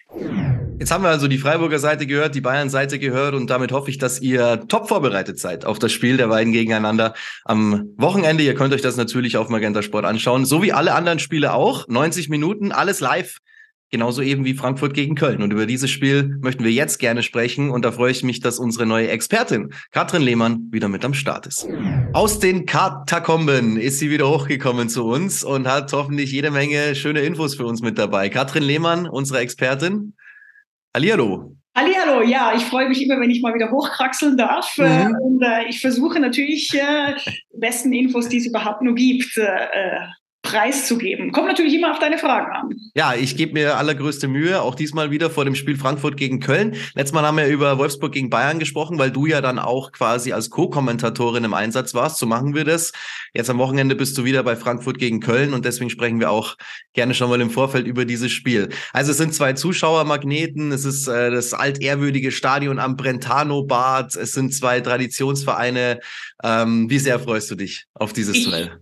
Jetzt 0.80 0.90
haben 0.90 1.04
wir 1.04 1.10
also 1.10 1.28
die 1.28 1.38
Freiburger 1.38 1.78
Seite 1.78 2.04
gehört, 2.04 2.34
die 2.34 2.40
Bayern-Seite 2.40 2.98
gehört 2.98 3.34
und 3.34 3.48
damit 3.48 3.70
hoffe 3.70 3.90
ich, 3.90 3.98
dass 3.98 4.20
ihr 4.20 4.66
top 4.66 4.88
vorbereitet 4.88 5.38
seid 5.38 5.64
auf 5.64 5.78
das 5.78 5.92
Spiel 5.92 6.16
der 6.16 6.26
beiden 6.26 6.52
gegeneinander 6.52 7.14
am 7.44 7.90
Wochenende. 7.96 8.42
Ihr 8.42 8.56
könnt 8.56 8.74
euch 8.74 8.82
das 8.82 8.96
natürlich 8.96 9.36
auf 9.36 9.50
Magenta 9.50 9.82
Sport 9.82 10.04
anschauen, 10.04 10.44
so 10.44 10.64
wie 10.64 10.72
alle 10.72 10.94
anderen 10.94 11.20
Spiele 11.20 11.52
auch. 11.54 11.86
90 11.86 12.28
Minuten, 12.28 12.72
alles 12.72 12.98
live 12.98 13.38
Genauso 13.90 14.20
eben 14.20 14.44
wie 14.44 14.52
Frankfurt 14.52 14.92
gegen 14.92 15.14
Köln. 15.14 15.42
Und 15.42 15.52
über 15.52 15.64
dieses 15.64 15.90
Spiel 15.90 16.36
möchten 16.42 16.62
wir 16.62 16.70
jetzt 16.70 16.98
gerne 16.98 17.22
sprechen. 17.22 17.70
Und 17.70 17.84
da 17.84 17.92
freue 17.92 18.10
ich 18.10 18.22
mich, 18.22 18.40
dass 18.40 18.58
unsere 18.58 18.84
neue 18.84 19.08
Expertin, 19.08 19.72
Katrin 19.92 20.20
Lehmann, 20.20 20.68
wieder 20.70 20.88
mit 20.88 21.04
am 21.06 21.14
Start 21.14 21.46
ist. 21.46 21.66
Aus 22.12 22.38
den 22.38 22.66
Katakomben 22.66 23.78
ist 23.78 23.98
sie 23.98 24.10
wieder 24.10 24.28
hochgekommen 24.28 24.90
zu 24.90 25.06
uns 25.06 25.42
und 25.42 25.66
hat 25.66 25.92
hoffentlich 25.92 26.32
jede 26.32 26.50
Menge 26.50 26.94
schöne 26.94 27.20
Infos 27.20 27.54
für 27.54 27.64
uns 27.64 27.80
mit 27.80 27.96
dabei. 27.98 28.28
Katrin 28.28 28.62
Lehmann, 28.62 29.08
unsere 29.08 29.38
Expertin. 29.38 30.14
Hallihallo. 30.94 31.56
Hallihallo, 31.74 32.22
ja, 32.22 32.52
ich 32.56 32.64
freue 32.64 32.88
mich 32.88 33.00
immer, 33.02 33.20
wenn 33.20 33.30
ich 33.30 33.40
mal 33.40 33.54
wieder 33.54 33.70
hochkraxeln 33.70 34.36
darf. 34.36 34.76
Mhm. 34.76 35.16
Und 35.22 35.42
äh, 35.42 35.68
ich 35.68 35.80
versuche 35.80 36.18
natürlich, 36.18 36.74
äh, 36.74 37.14
besten 37.54 37.92
Infos, 37.92 38.28
die 38.28 38.38
es 38.38 38.46
überhaupt 38.46 38.82
nur 38.82 38.94
gibt, 38.94 39.36
äh, 39.36 39.98
preiszugeben. 40.48 41.30
Kommt 41.32 41.48
natürlich 41.48 41.74
immer 41.74 41.90
auf 41.90 41.98
deine 41.98 42.16
Fragen 42.16 42.50
an. 42.50 42.74
Ja, 42.94 43.14
ich 43.14 43.36
gebe 43.36 43.52
mir 43.52 43.76
allergrößte 43.76 44.28
Mühe, 44.28 44.62
auch 44.62 44.74
diesmal 44.74 45.10
wieder 45.10 45.28
vor 45.28 45.44
dem 45.44 45.54
Spiel 45.54 45.76
Frankfurt 45.76 46.16
gegen 46.16 46.40
Köln. 46.40 46.74
Letztes 46.94 47.12
Mal 47.12 47.22
haben 47.22 47.36
wir 47.36 47.46
über 47.46 47.76
Wolfsburg 47.76 48.12
gegen 48.12 48.30
Bayern 48.30 48.58
gesprochen, 48.58 48.98
weil 48.98 49.10
du 49.10 49.26
ja 49.26 49.42
dann 49.42 49.58
auch 49.58 49.92
quasi 49.92 50.32
als 50.32 50.48
Co-Kommentatorin 50.48 51.44
im 51.44 51.52
Einsatz 51.52 51.92
warst. 51.92 52.18
So 52.18 52.26
machen 52.26 52.54
wir 52.54 52.64
das. 52.64 52.92
Jetzt 53.34 53.50
am 53.50 53.58
Wochenende 53.58 53.94
bist 53.94 54.16
du 54.16 54.24
wieder 54.24 54.42
bei 54.42 54.56
Frankfurt 54.56 54.98
gegen 54.98 55.20
Köln 55.20 55.52
und 55.52 55.66
deswegen 55.66 55.90
sprechen 55.90 56.18
wir 56.18 56.30
auch 56.30 56.56
gerne 56.94 57.12
schon 57.12 57.28
mal 57.28 57.40
im 57.40 57.50
Vorfeld 57.50 57.86
über 57.86 58.06
dieses 58.06 58.32
Spiel. 58.32 58.70
Also 58.92 59.10
es 59.10 59.18
sind 59.18 59.34
zwei 59.34 59.52
Zuschauermagneten, 59.52 60.72
es 60.72 60.86
ist 60.86 61.08
äh, 61.08 61.30
das 61.30 61.52
altehrwürdige 61.52 62.32
Stadion 62.32 62.78
am 62.78 62.96
Brentano-Bad, 62.96 64.16
es 64.16 64.32
sind 64.32 64.54
zwei 64.54 64.80
Traditionsvereine. 64.80 66.00
Ähm, 66.42 66.88
wie 66.88 66.98
sehr 66.98 67.20
freust 67.20 67.50
du 67.50 67.54
dich 67.54 67.84
auf 67.94 68.14
dieses 68.14 68.42
Duell? 68.44 68.78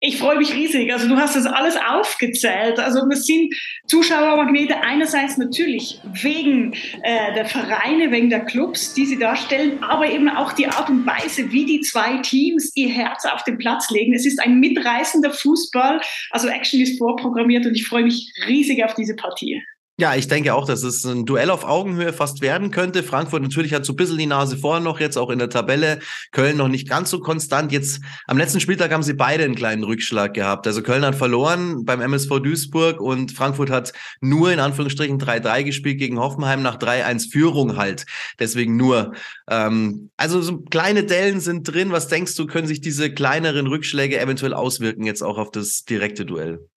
Ich 0.00 0.18
freue 0.18 0.36
mich 0.36 0.52
riesig. 0.54 0.92
Also 0.92 1.08
du 1.08 1.16
hast 1.16 1.36
das 1.36 1.46
alles 1.46 1.74
aufgezählt. 1.76 2.78
Also 2.78 3.00
es 3.10 3.24
sind 3.24 3.54
Zuschauermagnete 3.86 4.82
einerseits 4.82 5.38
natürlich 5.38 5.98
wegen 6.22 6.74
äh, 7.02 7.32
der 7.34 7.46
Vereine, 7.46 8.10
wegen 8.10 8.28
der 8.28 8.44
Clubs, 8.44 8.92
die 8.92 9.06
sie 9.06 9.18
darstellen, 9.18 9.82
aber 9.82 10.10
eben 10.10 10.28
auch 10.28 10.52
die 10.52 10.66
Art 10.66 10.90
und 10.90 11.06
Weise, 11.06 11.50
wie 11.50 11.64
die 11.64 11.80
zwei 11.80 12.18
Teams 12.18 12.72
ihr 12.74 12.90
Herz 12.90 13.24
auf 13.24 13.44
den 13.44 13.56
Platz 13.56 13.90
legen. 13.90 14.12
Es 14.12 14.26
ist 14.26 14.38
ein 14.38 14.60
mitreißender 14.60 15.32
Fußball. 15.32 16.02
Also 16.30 16.48
Action 16.48 16.80
ist 16.80 16.98
vorprogrammiert 16.98 17.64
und 17.64 17.74
ich 17.74 17.86
freue 17.86 18.04
mich 18.04 18.30
riesig 18.46 18.84
auf 18.84 18.92
diese 18.94 19.16
Partie. 19.16 19.62
Ja, 19.98 20.14
ich 20.14 20.28
denke 20.28 20.52
auch, 20.52 20.66
dass 20.66 20.82
es 20.82 21.06
ein 21.06 21.24
Duell 21.24 21.48
auf 21.48 21.64
Augenhöhe 21.64 22.12
fast 22.12 22.42
werden 22.42 22.70
könnte. 22.70 23.02
Frankfurt 23.02 23.40
natürlich 23.40 23.72
hat 23.72 23.86
so 23.86 23.94
ein 23.94 23.96
bisschen 23.96 24.18
die 24.18 24.26
Nase 24.26 24.58
vorher 24.58 24.82
noch, 24.82 25.00
jetzt 25.00 25.16
auch 25.16 25.30
in 25.30 25.38
der 25.38 25.48
Tabelle. 25.48 26.00
Köln 26.32 26.58
noch 26.58 26.68
nicht 26.68 26.86
ganz 26.86 27.08
so 27.08 27.18
konstant. 27.18 27.72
Jetzt 27.72 28.02
am 28.26 28.36
letzten 28.36 28.60
Spieltag 28.60 28.92
haben 28.92 29.02
sie 29.02 29.14
beide 29.14 29.44
einen 29.44 29.54
kleinen 29.54 29.84
Rückschlag 29.84 30.34
gehabt. 30.34 30.66
Also 30.66 30.82
Köln 30.82 31.02
hat 31.02 31.14
verloren 31.14 31.86
beim 31.86 32.02
MSV 32.02 32.40
Duisburg 32.40 33.00
und 33.00 33.32
Frankfurt 33.32 33.70
hat 33.70 33.94
nur 34.20 34.52
in 34.52 34.60
Anführungsstrichen 34.60 35.18
3-3 35.18 35.64
gespielt 35.64 35.98
gegen 35.98 36.18
Hoffenheim 36.18 36.60
nach 36.60 36.76
3-1 36.76 37.30
Führung 37.32 37.78
halt. 37.78 38.04
Deswegen 38.38 38.76
nur. 38.76 39.14
Ähm, 39.48 40.10
also 40.18 40.42
so 40.42 40.58
kleine 40.58 41.04
Dellen 41.04 41.40
sind 41.40 41.72
drin. 41.72 41.90
Was 41.90 42.08
denkst 42.08 42.34
du, 42.34 42.46
können 42.46 42.68
sich 42.68 42.82
diese 42.82 43.14
kleineren 43.14 43.66
Rückschläge 43.66 44.20
eventuell 44.20 44.52
auswirken 44.52 45.06
jetzt 45.06 45.22
auch 45.22 45.38
auf 45.38 45.50
das 45.50 45.84
direkte 45.84 46.26
Duell? 46.26 46.68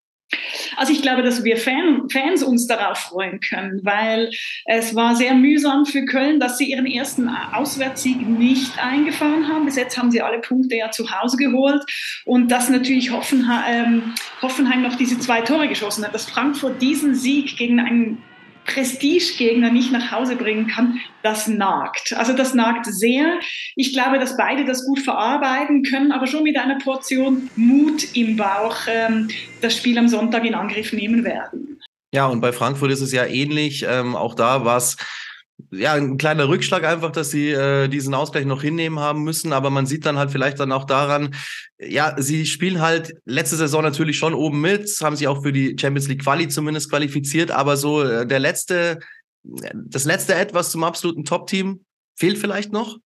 Also 0.77 0.93
ich 0.93 1.01
glaube, 1.01 1.23
dass 1.23 1.43
wir 1.43 1.57
Fan, 1.57 2.07
Fans 2.09 2.43
uns 2.43 2.67
darauf 2.67 2.97
freuen 2.97 3.39
können, 3.39 3.81
weil 3.83 4.29
es 4.65 4.95
war 4.95 5.15
sehr 5.15 5.33
mühsam 5.33 5.85
für 5.85 6.05
Köln, 6.05 6.39
dass 6.39 6.57
sie 6.57 6.71
ihren 6.71 6.85
ersten 6.85 7.29
Auswärtssieg 7.29 8.27
nicht 8.27 8.83
eingefahren 8.83 9.47
haben. 9.47 9.65
Bis 9.65 9.75
jetzt 9.75 9.97
haben 9.97 10.11
sie 10.11 10.21
alle 10.21 10.39
Punkte 10.39 10.75
ja 10.75 10.91
zu 10.91 11.09
Hause 11.11 11.37
geholt 11.37 11.83
und 12.25 12.49
dass 12.49 12.69
natürlich 12.69 13.11
Hoffenheim, 13.11 13.63
ähm, 13.67 14.15
Hoffenheim 14.41 14.81
noch 14.83 14.95
diese 14.95 15.19
zwei 15.19 15.41
Tore 15.41 15.67
geschossen 15.67 16.05
hat, 16.05 16.13
dass 16.13 16.29
Frankfurt 16.29 16.81
diesen 16.81 17.15
Sieg 17.15 17.57
gegen 17.57 17.79
einen 17.79 18.23
Prestigegegner 18.65 19.71
nicht 19.71 19.91
nach 19.91 20.11
Hause 20.11 20.35
bringen 20.35 20.67
kann, 20.67 20.99
das 21.23 21.47
nagt. 21.47 22.13
Also 22.15 22.33
das 22.33 22.53
nagt 22.53 22.85
sehr. 22.85 23.39
Ich 23.75 23.93
glaube, 23.93 24.19
dass 24.19 24.37
beide 24.37 24.65
das 24.65 24.85
gut 24.85 24.99
verarbeiten 24.99 25.83
können, 25.83 26.11
aber 26.11 26.27
schon 26.27 26.43
mit 26.43 26.57
einer 26.57 26.77
Portion 26.77 27.49
Mut 27.55 28.15
im 28.15 28.37
Bauch 28.37 28.75
ähm, 28.87 29.29
das 29.61 29.75
Spiel 29.75 29.97
am 29.97 30.07
Sonntag 30.07 30.45
in 30.45 30.55
Angriff 30.55 30.93
nehmen 30.93 31.23
werden. 31.23 31.79
Ja, 32.13 32.25
und 32.25 32.41
bei 32.41 32.51
Frankfurt 32.51 32.91
ist 32.91 33.01
es 33.01 33.11
ja 33.11 33.25
ähnlich. 33.25 33.85
Ähm, 33.87 34.15
auch 34.15 34.33
da 34.33 34.65
war 34.65 34.77
es 34.77 34.97
ja, 35.71 35.93
ein 35.93 36.17
kleiner 36.17 36.47
Rückschlag 36.47 36.83
einfach, 36.83 37.11
dass 37.11 37.31
sie 37.31 37.49
äh, 37.49 37.87
diesen 37.87 38.13
Ausgleich 38.13 38.45
noch 38.45 38.61
hinnehmen 38.61 38.99
haben 38.99 39.23
müssen. 39.23 39.53
Aber 39.53 39.69
man 39.69 39.85
sieht 39.85 40.05
dann 40.05 40.17
halt 40.17 40.31
vielleicht 40.31 40.59
dann 40.59 40.71
auch 40.71 40.85
daran, 40.85 41.35
ja, 41.77 42.15
sie 42.17 42.45
spielen 42.45 42.81
halt 42.81 43.15
letzte 43.25 43.55
Saison 43.55 43.83
natürlich 43.83 44.17
schon 44.17 44.33
oben 44.33 44.61
mit, 44.61 44.89
haben 45.01 45.15
sich 45.15 45.27
auch 45.27 45.43
für 45.43 45.53
die 45.53 45.75
Champions 45.79 46.07
League 46.07 46.23
Quali 46.23 46.47
zumindest 46.47 46.89
qualifiziert. 46.89 47.51
Aber 47.51 47.77
so 47.77 48.03
äh, 48.03 48.25
der 48.25 48.39
letzte, 48.39 48.99
das 49.43 50.05
letzte 50.05 50.35
Etwas 50.35 50.71
zum 50.71 50.83
absoluten 50.83 51.23
Top-Team 51.23 51.85
fehlt 52.15 52.37
vielleicht 52.37 52.71
noch. 52.71 52.97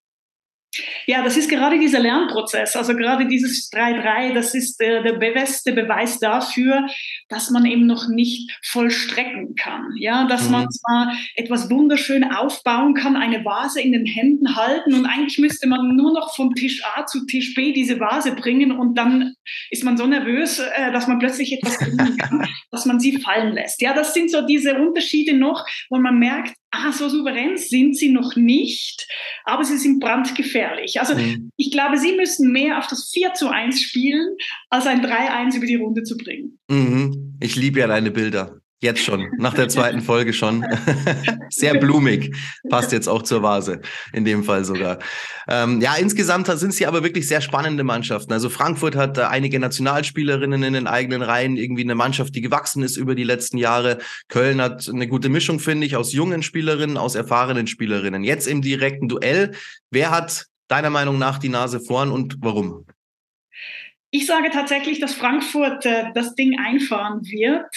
Ja, 1.06 1.24
das 1.24 1.38
ist 1.38 1.50
gerade 1.50 1.80
dieser 1.80 2.00
Lernprozess, 2.00 2.76
also 2.76 2.96
gerade 2.96 3.28
dieses 3.28 3.72
3-3, 3.72 4.34
das 4.34 4.56
ist 4.56 4.80
der, 4.80 5.04
der 5.04 5.14
beste 5.14 5.74
Beweis 5.74 6.20
dafür, 6.20 6.88
dass 7.30 7.50
man 7.50 7.66
eben 7.66 7.86
noch 7.86 8.08
nicht 8.08 8.52
vollstrecken 8.64 9.56
kann. 9.56 9.94
Ja, 9.98 10.26
dass 10.26 10.46
mhm. 10.46 10.52
man 10.52 10.72
zwar 10.72 11.14
etwas 11.36 11.70
wunderschön 11.70 12.24
aufbauen 12.24 12.94
kann, 12.94 13.16
eine 13.16 13.46
Vase 13.46 13.82
in 13.82 13.92
den 13.92 14.06
Händen 14.06 14.56
halten 14.56 14.94
und 14.94 15.06
eigentlich 15.06 15.38
müsste 15.40 15.68
man 15.68 15.96
nur 15.96 16.14
noch 16.14 16.36
von 16.36 16.56
Tisch 16.56 16.82
A 16.96 17.06
zu 17.06 17.26
Tisch 17.26 17.54
B 17.54 17.74
diese 17.74 18.00
Vase 18.00 18.34
bringen 18.34 18.72
und 18.72 18.96
dann 18.98 19.36
ist 19.70 19.84
man 19.84 19.98
so 19.98 20.08
nervös, 20.08 20.60
äh, 20.60 20.92
dass 20.92 21.08
man 21.08 21.20
plötzlich 21.20 21.54
etwas 21.54 21.78
bringen 21.78 22.18
kann, 22.18 22.48
dass 22.72 22.86
man 22.86 23.00
sie 23.00 23.18
fallen 23.20 23.54
lässt. 23.54 23.82
Ja, 23.82 23.94
das 23.94 24.14
sind 24.14 24.32
so 24.32 24.42
diese 24.42 24.76
Unterschiede 24.76 25.36
noch, 25.36 25.66
wo 25.90 25.98
man 25.98 26.18
merkt, 26.18 26.56
ah, 26.72 26.92
so 26.92 27.08
souverän 27.08 27.58
sind 27.58 27.96
sie 27.96 28.10
noch 28.10 28.36
nicht, 28.36 29.08
aber 29.46 29.64
sie 29.64 29.78
sind 29.78 30.00
brandgefährlich. 30.00 30.63
Also 31.00 31.16
mhm. 31.16 31.52
ich 31.58 31.72
glaube, 31.72 31.98
sie 31.98 32.14
müssen 32.16 32.52
mehr 32.52 32.80
auf 32.80 32.88
das 32.88 33.10
4 33.14 33.34
zu 33.34 33.50
1 33.50 33.82
spielen, 33.82 34.36
als 34.70 34.88
ein 34.88 35.06
3-1 35.06 35.58
über 35.58 35.66
die 35.66 35.76
Runde 35.76 36.04
zu 36.04 36.18
bringen. 36.18 36.60
Mhm. 36.70 37.38
Ich 37.40 37.56
liebe 37.56 37.80
ja 37.80 37.88
deine 37.88 38.12
Bilder. 38.12 38.58
Jetzt 38.84 39.02
schon, 39.02 39.30
nach 39.38 39.54
der 39.54 39.70
zweiten 39.70 40.02
Folge 40.02 40.34
schon. 40.34 40.66
Sehr 41.50 41.74
blumig. 41.76 42.36
Passt 42.70 42.92
jetzt 42.92 43.08
auch 43.08 43.22
zur 43.22 43.42
Vase, 43.42 43.80
in 44.12 44.26
dem 44.26 44.44
Fall 44.44 44.66
sogar. 44.66 45.00
Ähm, 45.48 45.80
ja, 45.80 45.96
insgesamt 45.96 46.48
sind 46.48 46.74
sie 46.74 46.86
aber 46.86 47.02
wirklich 47.02 47.26
sehr 47.26 47.40
spannende 47.40 47.86
Mannschaften. 47.86 48.34
Also 48.34 48.50
Frankfurt 48.50 48.98
hat 48.98 49.18
äh, 49.18 49.22
einige 49.22 49.58
Nationalspielerinnen 49.58 50.64
in 50.64 50.74
den 50.74 50.88
eigenen 50.88 51.22
Reihen, 51.22 51.56
irgendwie 51.56 51.84
eine 51.84 51.96
Mannschaft, 51.96 52.36
die 52.36 52.42
gewachsen 52.42 52.84
ist 52.84 52.98
über 52.98 53.16
die 53.16 53.24
letzten 53.24 53.58
Jahre. 53.58 54.00
Köln 54.28 54.62
hat 54.62 54.90
eine 54.90 55.08
gute 55.08 55.30
Mischung, 55.30 55.62
finde 55.62 55.88
ich, 55.88 55.96
aus 55.96 56.12
jungen 56.12 56.44
Spielerinnen, 56.44 56.98
aus 56.98 57.16
erfahrenen 57.16 57.68
Spielerinnen. 57.68 58.26
Jetzt 58.26 58.50
im 58.50 58.62
direkten 58.62 59.08
Duell. 59.08 59.52
Wer 59.92 60.12
hat 60.12 60.48
deiner 60.74 60.90
Meinung 60.90 61.20
nach 61.20 61.38
die 61.38 61.50
Nase 61.50 61.80
vorn 61.80 62.12
und 62.12 62.38
warum? 62.40 62.88
Ich 64.10 64.26
sage 64.26 64.50
tatsächlich, 64.50 65.00
dass 65.00 65.14
Frankfurt 65.14 65.86
äh, 65.86 66.06
das 66.16 66.34
Ding 66.34 66.58
einfahren 66.58 67.22
wird, 67.26 67.70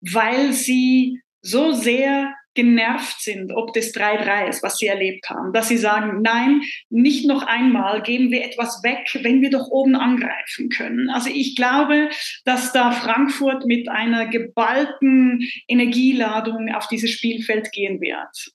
weil 0.00 0.52
sie 0.52 1.20
so 1.42 1.72
sehr 1.72 2.32
genervt 2.54 3.20
sind, 3.20 3.52
ob 3.52 3.72
das 3.74 3.92
3-3 3.92 4.48
ist, 4.48 4.62
was 4.62 4.78
sie 4.78 4.86
erlebt 4.86 5.28
haben, 5.28 5.52
dass 5.52 5.68
sie 5.68 5.76
sagen, 5.76 6.22
nein, 6.22 6.62
nicht 6.88 7.26
noch 7.26 7.42
einmal 7.46 8.00
geben 8.02 8.30
wir 8.30 8.44
etwas 8.44 8.80
weg, 8.84 9.08
wenn 9.22 9.40
wir 9.42 9.50
doch 9.50 9.68
oben 9.68 9.96
angreifen 9.96 10.68
können. 10.68 11.10
Also 11.10 11.30
ich 11.32 11.56
glaube, 11.56 12.10
dass 12.44 12.72
da 12.72 12.92
Frankfurt 12.92 13.66
mit 13.66 13.88
einer 13.88 14.26
geballten 14.26 15.48
Energieladung 15.66 16.72
auf 16.72 16.86
dieses 16.86 17.10
Spielfeld 17.10 17.72
gehen 17.72 18.00
wird. 18.00 18.52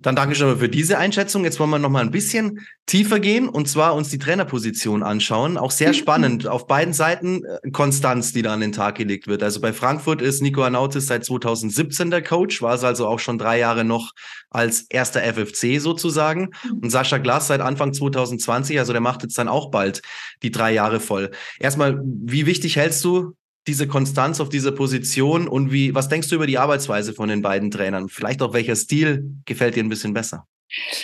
Dann 0.00 0.14
danke 0.14 0.34
ich 0.34 0.42
aber 0.42 0.58
für 0.58 0.68
diese 0.68 0.96
Einschätzung. 0.98 1.42
Jetzt 1.44 1.58
wollen 1.58 1.70
wir 1.70 1.80
noch 1.80 1.90
mal 1.90 2.02
ein 2.02 2.12
bisschen 2.12 2.60
tiefer 2.86 3.18
gehen 3.18 3.48
und 3.48 3.68
zwar 3.68 3.96
uns 3.96 4.10
die 4.10 4.18
Trainerposition 4.18 5.02
anschauen. 5.02 5.58
Auch 5.58 5.72
sehr 5.72 5.92
spannend. 5.92 6.46
Auf 6.46 6.68
beiden 6.68 6.94
Seiten 6.94 7.42
äh, 7.44 7.70
Konstanz, 7.72 8.32
die 8.32 8.42
da 8.42 8.54
an 8.54 8.60
den 8.60 8.70
Tag 8.70 8.94
gelegt 8.94 9.26
wird. 9.26 9.42
Also 9.42 9.60
bei 9.60 9.72
Frankfurt 9.72 10.22
ist 10.22 10.40
Nico 10.40 10.62
Arnautis 10.62 11.08
seit 11.08 11.24
2017 11.24 12.12
der 12.12 12.22
Coach, 12.22 12.62
war 12.62 12.74
es 12.74 12.84
also 12.84 13.08
auch 13.08 13.18
schon 13.18 13.38
drei 13.38 13.58
Jahre 13.58 13.84
noch 13.84 14.12
als 14.50 14.82
erster 14.82 15.20
FFC 15.20 15.80
sozusagen. 15.80 16.50
Mhm. 16.64 16.78
Und 16.78 16.90
Sascha 16.90 17.18
Glass 17.18 17.48
seit 17.48 17.60
Anfang 17.60 17.92
2020, 17.92 18.78
also 18.78 18.92
der 18.92 19.00
macht 19.00 19.24
jetzt 19.24 19.36
dann 19.36 19.48
auch 19.48 19.72
bald 19.72 20.02
die 20.44 20.52
drei 20.52 20.72
Jahre 20.72 21.00
voll. 21.00 21.32
Erstmal, 21.58 22.00
wie 22.04 22.46
wichtig 22.46 22.76
hältst 22.76 23.04
du 23.04 23.34
diese 23.66 23.86
Konstanz 23.86 24.40
auf 24.40 24.48
dieser 24.48 24.72
Position 24.72 25.48
und 25.48 25.72
wie, 25.72 25.94
was 25.94 26.08
denkst 26.08 26.28
du 26.28 26.36
über 26.36 26.46
die 26.46 26.58
Arbeitsweise 26.58 27.12
von 27.12 27.28
den 27.28 27.42
beiden 27.42 27.70
Trainern? 27.70 28.08
Vielleicht 28.08 28.40
auch 28.42 28.52
welcher 28.54 28.76
Stil 28.76 29.36
gefällt 29.44 29.76
dir 29.76 29.84
ein 29.84 29.90
bisschen 29.90 30.14
besser? 30.14 30.46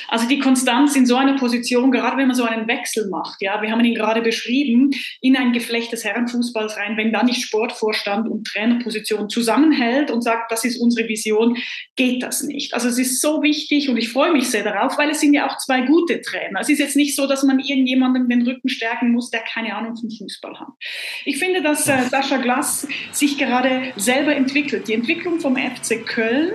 Also 0.09 0.29
die 0.29 0.39
Konstanz 0.39 0.95
in 0.97 1.07
so 1.07 1.17
einer 1.17 1.37
Position, 1.37 1.91
gerade 1.91 2.17
wenn 2.17 2.27
man 2.27 2.37
so 2.37 2.45
einen 2.45 2.69
Wechsel 2.69 3.09
macht, 3.09 3.41
ja, 3.41 3.63
wir 3.63 3.71
haben 3.71 3.85
ihn 3.85 3.95
gerade 3.95 4.23
beschrieben, 4.23 4.91
in 5.21 5.37
ein 5.37 5.53
Geflecht 5.53 5.93
des 5.93 6.05
Herrenfußballs 6.05 6.77
rein, 6.77 6.97
wenn 6.97 7.13
da 7.13 7.23
nicht 7.23 7.43
Sportvorstand 7.43 8.29
und 8.29 8.47
Trainerposition 8.47 9.29
zusammenhält 9.29 10.11
und 10.11 10.23
sagt, 10.23 10.53
das 10.53 10.65
ist 10.65 10.79
unsere 10.79 11.09
Vision, 11.09 11.57
geht 11.97 12.23
das 12.23 12.43
nicht. 12.43 12.75
Also 12.75 12.89
es 12.89 12.99
ist 12.99 13.21
so 13.21 13.43
wichtig 13.43 13.89
und 13.89 13.97
ich 13.97 14.11
freue 14.11 14.33
mich 14.33 14.49
sehr 14.49 14.65
darauf, 14.65 14.99
weil 14.99 15.11
es 15.11 15.21
sind 15.21 15.35
ja 15.35 15.49
auch 15.49 15.57
zwei 15.59 15.83
gute 15.83 16.21
Trainer. 16.21 16.61
Es 16.61 16.69
ist 16.69 16.79
jetzt 16.79 16.97
nicht 16.97 17.17
so, 17.17 17.27
dass 17.27 17.43
man 17.43 17.59
irgendjemandem 17.59 18.29
den 18.29 18.43
Rücken 18.43 18.69
stärken 18.69 19.13
muss, 19.13 19.31
der 19.31 19.41
keine 19.41 19.75
Ahnung 19.75 19.97
vom 19.97 20.11
Fußball 20.11 20.59
hat. 20.61 20.69
Ich 21.25 21.39
finde, 21.39 21.63
dass 21.63 21.89
äh, 21.89 22.03
Sascha 22.11 22.37
Glass 22.39 22.87
sich 23.13 23.39
gerade 23.39 23.93
selber 23.97 24.35
entwickelt. 24.35 24.89
Die 24.89 24.95
Entwicklung 24.95 25.41
vom 25.41 25.57
FC 25.57 26.05
Köln 26.07 26.53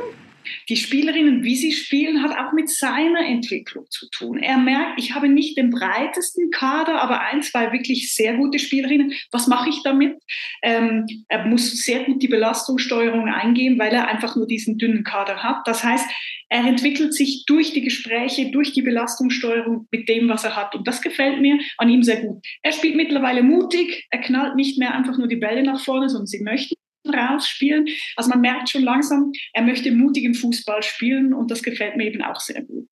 die 0.67 0.77
Spielerinnen, 0.77 1.43
wie 1.43 1.55
sie 1.55 1.71
spielen, 1.71 2.23
hat 2.23 2.37
auch 2.37 2.53
mit 2.53 2.69
seiner 2.69 3.25
Entwicklung 3.25 3.85
zu 3.89 4.09
tun. 4.09 4.39
Er 4.39 4.57
merkt, 4.57 4.99
ich 4.99 5.13
habe 5.13 5.29
nicht 5.29 5.57
den 5.57 5.69
breitesten 5.69 6.51
Kader, 6.51 7.01
aber 7.01 7.21
ein, 7.21 7.41
zwei 7.41 7.71
wirklich 7.71 8.13
sehr 8.13 8.35
gute 8.35 8.59
Spielerinnen. 8.59 9.13
Was 9.31 9.47
mache 9.47 9.69
ich 9.69 9.81
damit? 9.83 10.17
Ähm, 10.61 11.05
er 11.27 11.45
muss 11.45 11.83
sehr 11.83 12.03
gut 12.03 12.21
die 12.21 12.27
Belastungssteuerung 12.27 13.27
eingehen, 13.27 13.79
weil 13.79 13.93
er 13.93 14.07
einfach 14.07 14.35
nur 14.35 14.47
diesen 14.47 14.77
dünnen 14.77 15.03
Kader 15.03 15.43
hat. 15.43 15.67
Das 15.67 15.83
heißt, 15.83 16.09
er 16.49 16.65
entwickelt 16.65 17.13
sich 17.13 17.45
durch 17.45 17.73
die 17.73 17.81
Gespräche, 17.81 18.49
durch 18.51 18.73
die 18.73 18.81
Belastungssteuerung 18.81 19.87
mit 19.91 20.09
dem, 20.09 20.29
was 20.29 20.43
er 20.43 20.55
hat. 20.55 20.73
Und 20.73 20.87
das 20.87 21.01
gefällt 21.01 21.41
mir 21.41 21.59
an 21.77 21.89
ihm 21.89 22.01
sehr 22.01 22.21
gut. 22.21 22.43
Er 22.63 22.71
spielt 22.71 22.95
mittlerweile 22.95 23.43
mutig. 23.43 24.07
Er 24.09 24.19
knallt 24.19 24.55
nicht 24.55 24.79
mehr 24.79 24.95
einfach 24.95 25.17
nur 25.17 25.27
die 25.27 25.35
Bälle 25.35 25.61
nach 25.61 25.79
vorne, 25.79 26.09
sondern 26.09 26.25
sie 26.25 26.43
möchten 26.43 26.75
rausspielen. 27.07 27.87
Also 28.15 28.29
man 28.29 28.41
merkt 28.41 28.69
schon 28.69 28.83
langsam, 28.83 29.31
er 29.53 29.63
möchte 29.63 29.91
mutigen 29.91 30.33
Fußball 30.33 30.83
spielen 30.83 31.33
und 31.33 31.51
das 31.51 31.63
gefällt 31.63 31.95
mir 31.95 32.05
eben 32.05 32.21
auch 32.21 32.39
sehr 32.39 32.63
gut. 32.63 32.87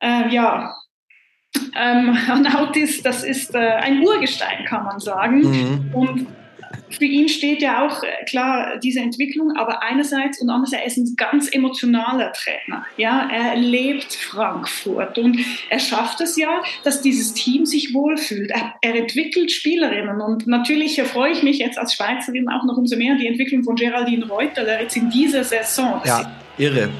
Äh, 0.00 0.28
ja, 0.32 0.74
ähm, 1.74 2.16
Anautis, 2.28 3.02
das 3.02 3.24
ist 3.24 3.54
äh, 3.54 3.58
ein 3.58 4.00
Urgestein, 4.00 4.64
kann 4.64 4.84
man 4.84 4.98
sagen. 4.98 5.40
Mhm. 5.40 5.94
Und 5.94 6.26
für 6.90 7.04
ihn 7.04 7.28
steht 7.28 7.62
ja 7.62 7.86
auch 7.86 8.02
äh, 8.02 8.24
klar 8.26 8.78
diese 8.78 9.00
Entwicklung, 9.00 9.56
aber 9.56 9.82
einerseits 9.82 10.40
und 10.40 10.50
andererseits, 10.50 10.82
er 10.82 10.86
ist 10.86 10.96
ein 10.96 11.16
ganz 11.16 11.52
emotionaler 11.52 12.32
Trainer. 12.32 12.84
Ja, 12.96 13.28
er 13.30 13.56
lebt 13.56 14.14
Frankfurt 14.14 15.18
und 15.18 15.38
er 15.70 15.78
schafft 15.78 16.20
es 16.20 16.36
ja, 16.36 16.62
dass 16.84 17.02
dieses 17.02 17.34
Team 17.34 17.66
sich 17.66 17.94
wohlfühlt. 17.94 18.50
Er, 18.50 18.74
er 18.82 18.94
entwickelt 18.94 19.50
Spielerinnen 19.50 20.20
und 20.20 20.46
natürlich 20.46 21.00
freue 21.02 21.32
ich 21.32 21.42
mich 21.42 21.58
jetzt 21.58 21.78
als 21.78 21.94
Schweizerin 21.94 22.48
auch 22.48 22.64
noch 22.64 22.76
umso 22.76 22.96
mehr 22.96 23.16
die 23.16 23.26
Entwicklung 23.26 23.64
von 23.64 23.76
Geraldine 23.76 24.26
Reuter 24.26 24.80
jetzt 24.80 24.96
in 24.96 25.10
dieser 25.10 25.44
Saison. 25.44 26.00
Ja, 26.04 26.32
irre. 26.56 26.90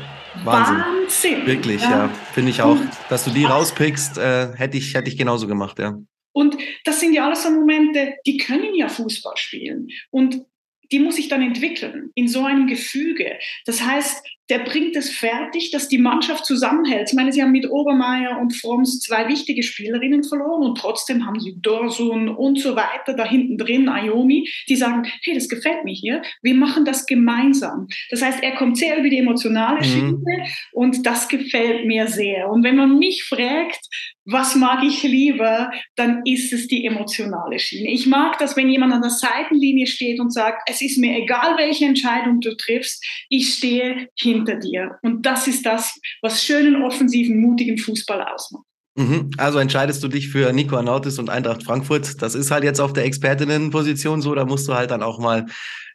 Wahnsinn. 0.45 0.77
Wahnsinn. 0.77 1.47
Wirklich, 1.47 1.83
ja. 1.83 1.91
ja. 1.91 2.11
Finde 2.33 2.51
ich 2.51 2.63
auch. 2.63 2.77
Dass 3.09 3.25
du 3.25 3.31
die 3.31 3.45
rauspickst, 3.45 4.19
äh, 4.19 4.55
hätte 4.55 4.77
ich, 4.77 4.95
hätte 4.95 5.09
ich 5.09 5.17
genauso 5.17 5.47
gemacht, 5.47 5.79
ja. 5.79 5.99
Und 6.39 6.57
das 6.85 7.01
sind 7.01 7.15
ja 7.15 7.27
alles 7.27 7.43
so 7.43 7.51
Momente, 7.51 8.15
die 8.25 8.37
können 8.37 8.73
ja 8.77 8.89
Fußball 8.89 9.37
spielen. 9.37 9.89
Und 10.11 10.41
die 10.93 11.01
muss 11.01 11.19
ich 11.19 11.27
dann 11.27 11.43
entwickeln 11.43 12.13
in 12.15 12.29
so 12.29 12.45
einem 12.45 12.69
Gefüge. 12.69 13.41
Das 13.67 13.83
heißt, 13.83 14.25
der 14.51 14.61
bringt 14.61 14.97
es 14.97 15.11
fertig, 15.11 15.71
dass 15.71 15.89
die 15.89 15.99
Mannschaft 15.99 16.47
zusammenhält. 16.47 17.09
Ich 17.11 17.15
meine, 17.15 17.33
sie 17.33 17.43
haben 17.43 17.53
mit 17.53 17.71
Obermeier 17.71 18.39
und 18.39 18.57
Froms 18.57 19.01
zwei 19.01 19.29
wichtige 19.29 19.63
Spielerinnen 19.63 20.25
verloren 20.25 20.63
und 20.63 20.79
trotzdem 20.79 21.27
haben 21.27 21.39
sie 21.39 21.57
Dorsun 21.61 22.29
und 22.29 22.59
so 22.59 22.75
weiter 22.75 23.15
da 23.15 23.25
hinten 23.25 23.59
drin, 23.59 23.89
Ayomi, 23.89 24.49
die 24.69 24.77
sagen, 24.77 25.07
hey, 25.23 25.35
das 25.35 25.49
gefällt 25.49 25.85
mir 25.85 25.95
hier, 25.95 26.23
wir 26.43 26.55
machen 26.55 26.85
das 26.85 27.07
gemeinsam. 27.07 27.89
Das 28.11 28.23
heißt, 28.23 28.43
er 28.43 28.57
kommt 28.57 28.79
sehr 28.79 28.99
über 28.99 29.11
die 29.11 29.19
emotionale 29.19 29.81
mhm. 29.81 29.85
Schiene 29.85 30.47
und 30.73 31.05
das 31.05 31.29
gefällt 31.29 31.87
mir 31.87 32.07
sehr. 32.07 32.49
Und 32.49 32.63
wenn 32.63 32.77
man 32.77 32.99
mich 32.99 33.25
fragt, 33.25 33.81
was 34.31 34.55
mag 34.57 34.85
ich 34.85 35.03
lieber, 35.05 35.71
dann 35.97 36.21
ist 36.27 36.53
es 36.53 36.69
die 36.69 36.85
emotionale 36.85 37.59
Schiene. 37.59 37.91
Ich 37.91 38.07
mag 38.07 38.39
das, 38.39 38.57
wenn 38.57 38.69
jemand 38.69 38.93
an 38.93 39.01
der 39.01 39.11
Seitenlinie 39.11 39.87
steht 39.87 40.21
und 40.21 40.33
sagt, 40.33 40.69
es 40.69 40.83
ist 40.83 40.99
mir 40.99 41.17
egal, 41.17 41.57
welche 41.57 41.87
Entscheidung 41.87 42.41
du 42.41 42.55
triffst, 42.55 43.03
ich 43.31 43.55
stehe 43.55 44.09
hinter 44.39 44.57
dir. 44.57 44.99
Und 45.03 45.25
das 45.27 45.47
ist 45.47 45.65
das, 45.67 45.99
was 46.23 46.43
schönen, 46.43 46.83
offensiven, 46.83 47.41
mutigen 47.41 47.79
Fußball 47.79 48.23
ausmacht. 48.23 48.68
Mhm. 48.99 49.31
Also 49.37 49.61
entscheidest 49.61 50.03
du 50.03 50.09
dich 50.09 50.29
für 50.29 50.53
Nico 50.53 50.77
Anautis 50.77 51.21
und 51.21 51.31
Eintracht 51.31 51.63
Frankfurt. 51.63 52.21
Das 52.21 52.35
ist 52.35 52.51
halt 52.51 52.65
jetzt 52.65 52.81
auf 52.81 52.93
der 52.93 53.05
Expertinnenposition 53.05 54.21
so, 54.21 54.35
da 54.35 54.45
musst 54.45 54.67
du 54.67 54.75
halt 54.75 54.91
dann 54.91 55.05
auch 55.05 55.21
mal 55.21 55.47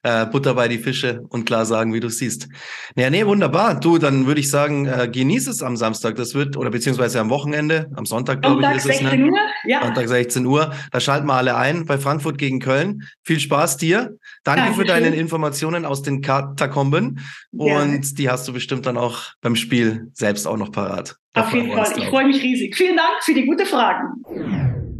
äh, 0.04 0.26
Butter 0.26 0.54
bei 0.54 0.70
die 0.70 0.78
Fische 0.78 1.22
und 1.28 1.46
klar 1.46 1.66
sagen, 1.66 1.94
wie 1.94 2.00
du 2.00 2.10
siehst. 2.10 2.48
Ja, 2.96 3.10
nee, 3.10 3.26
wunderbar. 3.26 3.78
Du, 3.78 3.98
dann 3.98 4.26
würde 4.26 4.40
ich 4.40 4.50
sagen, 4.50 4.86
äh, 4.86 5.10
genieß 5.12 5.48
es 5.48 5.62
am 5.62 5.76
Samstag. 5.76 6.16
Das 6.16 6.34
wird, 6.34 6.56
oder 6.56 6.70
beziehungsweise 6.70 7.20
am 7.20 7.30
Wochenende, 7.30 7.90
am 7.96 8.06
Sonntag, 8.06 8.42
glaube 8.42 8.62
ich, 8.62 8.78
ist 8.78 8.84
16 8.84 9.08
es. 9.08 9.14
Ne? 9.14 9.26
Uhr? 9.26 9.38
Ja. 9.66 9.84
Sonntag 9.84 10.08
16 10.08 10.46
Uhr. 10.46 10.74
Da 10.92 11.00
schalten 11.02 11.28
wir 11.28 11.34
alle 11.34 11.58
ein 11.58 11.86
bei 11.86 11.98
Frankfurt 11.98 12.38
gegen 12.38 12.60
Köln. 12.60 13.04
Viel 13.24 13.42
Spaß 13.42 13.78
dir. 13.78 14.18
Danke 14.46 14.62
Dankeschön. 14.62 14.76
für 14.76 14.86
deine 14.86 15.16
Informationen 15.16 15.86
aus 15.86 16.04
den 16.04 16.22
Katakomben. 16.22 17.20
Und 17.52 17.68
ja. 17.68 18.12
die 18.18 18.30
hast 18.30 18.48
du 18.48 18.54
bestimmt 18.54 18.86
dann 18.86 18.98
auch 18.98 19.34
beim 19.42 19.58
Spiel 19.58 20.10
selbst 20.14 20.48
auch 20.48 20.58
noch 20.58 20.72
parat. 20.72 21.18
Auf 21.36 21.54
jeden 21.54 21.72
Fall. 21.72 21.92
Ich 21.98 22.06
freue 22.06 22.26
mich 22.28 22.42
riesig. 22.44 22.76
Vielen 22.76 22.98
Dank 22.98 23.24
für 23.24 23.34
die 23.34 23.46
gute 23.46 23.66
Fragen. 23.66 24.24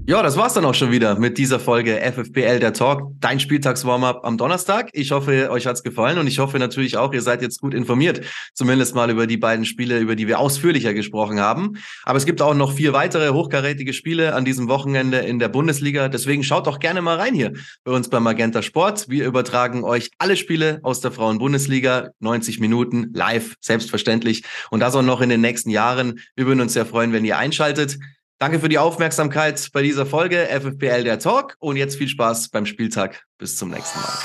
Ja, 0.06 0.22
das 0.22 0.36
war's 0.36 0.54
dann 0.54 0.66
auch 0.66 0.74
schon 0.74 0.92
wieder 0.92 1.18
mit 1.18 1.38
dieser 1.38 1.62
Folge 1.62 2.02
FFPL 2.02 2.60
der 2.60 2.74
Talk, 2.74 3.14
dein 3.22 3.40
Spieltags-Warm-up 3.40 4.26
am 4.26 4.38
Donnerstag. 4.38 4.90
Ich 4.92 5.12
hoffe, 5.12 5.50
euch 5.50 5.66
hat's 5.66 5.82
gefallen 5.82 6.18
und 6.18 6.28
ich 6.28 6.40
hoffe 6.40 6.60
natürlich 6.60 6.98
auch, 6.98 7.14
ihr 7.14 7.22
seid 7.22 7.42
jetzt 7.42 7.62
gut 7.62 7.74
informiert, 7.74 8.20
zumindest 8.54 8.96
mal 8.96 9.10
über 9.10 9.28
die 9.28 9.38
beiden 9.38 9.64
Spiele, 9.64 10.00
über 10.00 10.18
die 10.18 10.28
wir 10.28 10.40
ausführlicher 10.40 10.94
gesprochen 10.94 11.40
haben. 11.40 11.78
Aber 12.04 12.18
es 12.18 12.26
gibt 12.26 12.42
auch 12.42 12.54
noch 12.54 12.74
vier 12.74 12.92
weitere 12.92 13.30
hochkarätige 13.30 13.94
Spiele 13.94 14.36
an 14.36 14.44
diesem 14.44 14.68
Wochenende 14.68 15.20
in 15.20 15.40
der 15.40 15.48
Bundesliga. 15.48 16.10
Deswegen 16.10 16.44
schaut 16.44 16.68
doch 16.68 16.80
gerne 16.80 17.02
mal 17.02 17.16
rein 17.16 17.34
hier 17.34 17.54
bei 17.86 17.94
uns 17.94 18.10
beim 18.10 18.24
Magenta 18.24 18.62
Sport. 18.62 19.08
Wir 19.08 19.26
übertragen 19.26 19.86
euch 19.86 20.12
alle 20.18 20.36
Spiele 20.36 20.82
aus 20.84 21.00
der 21.00 21.14
Frauen-Bundesliga, 21.14 22.10
90 22.20 22.60
Minuten 22.60 23.12
live, 23.14 23.56
selbstverständlich. 23.62 24.44
Und 24.70 24.82
das 24.82 24.96
auch 24.96 25.02
noch 25.02 25.22
in 25.22 25.30
den 25.30 25.40
nächsten 25.40 25.70
Jahren. 25.70 26.20
Wir 26.36 26.46
würden 26.46 26.60
uns 26.60 26.74
sehr 26.74 26.86
freuen, 26.86 27.14
wenn 27.14 27.24
ihr 27.24 27.38
einschaltet. 27.38 28.00
Danke 28.44 28.60
für 28.60 28.68
die 28.68 28.78
Aufmerksamkeit 28.78 29.70
bei 29.72 29.82
dieser 29.82 30.06
Folge 30.06 30.50
FFPL 30.50 31.06
der 31.06 31.18
Talk 31.18 31.56
und 31.60 31.78
jetzt 31.78 31.96
viel 31.96 32.10
Spaß 32.10 32.50
beim 32.50 32.66
Spieltag. 32.66 33.24
Bis 33.38 33.56
zum 33.56 33.70
nächsten 33.70 34.02
Mal. 34.02 34.20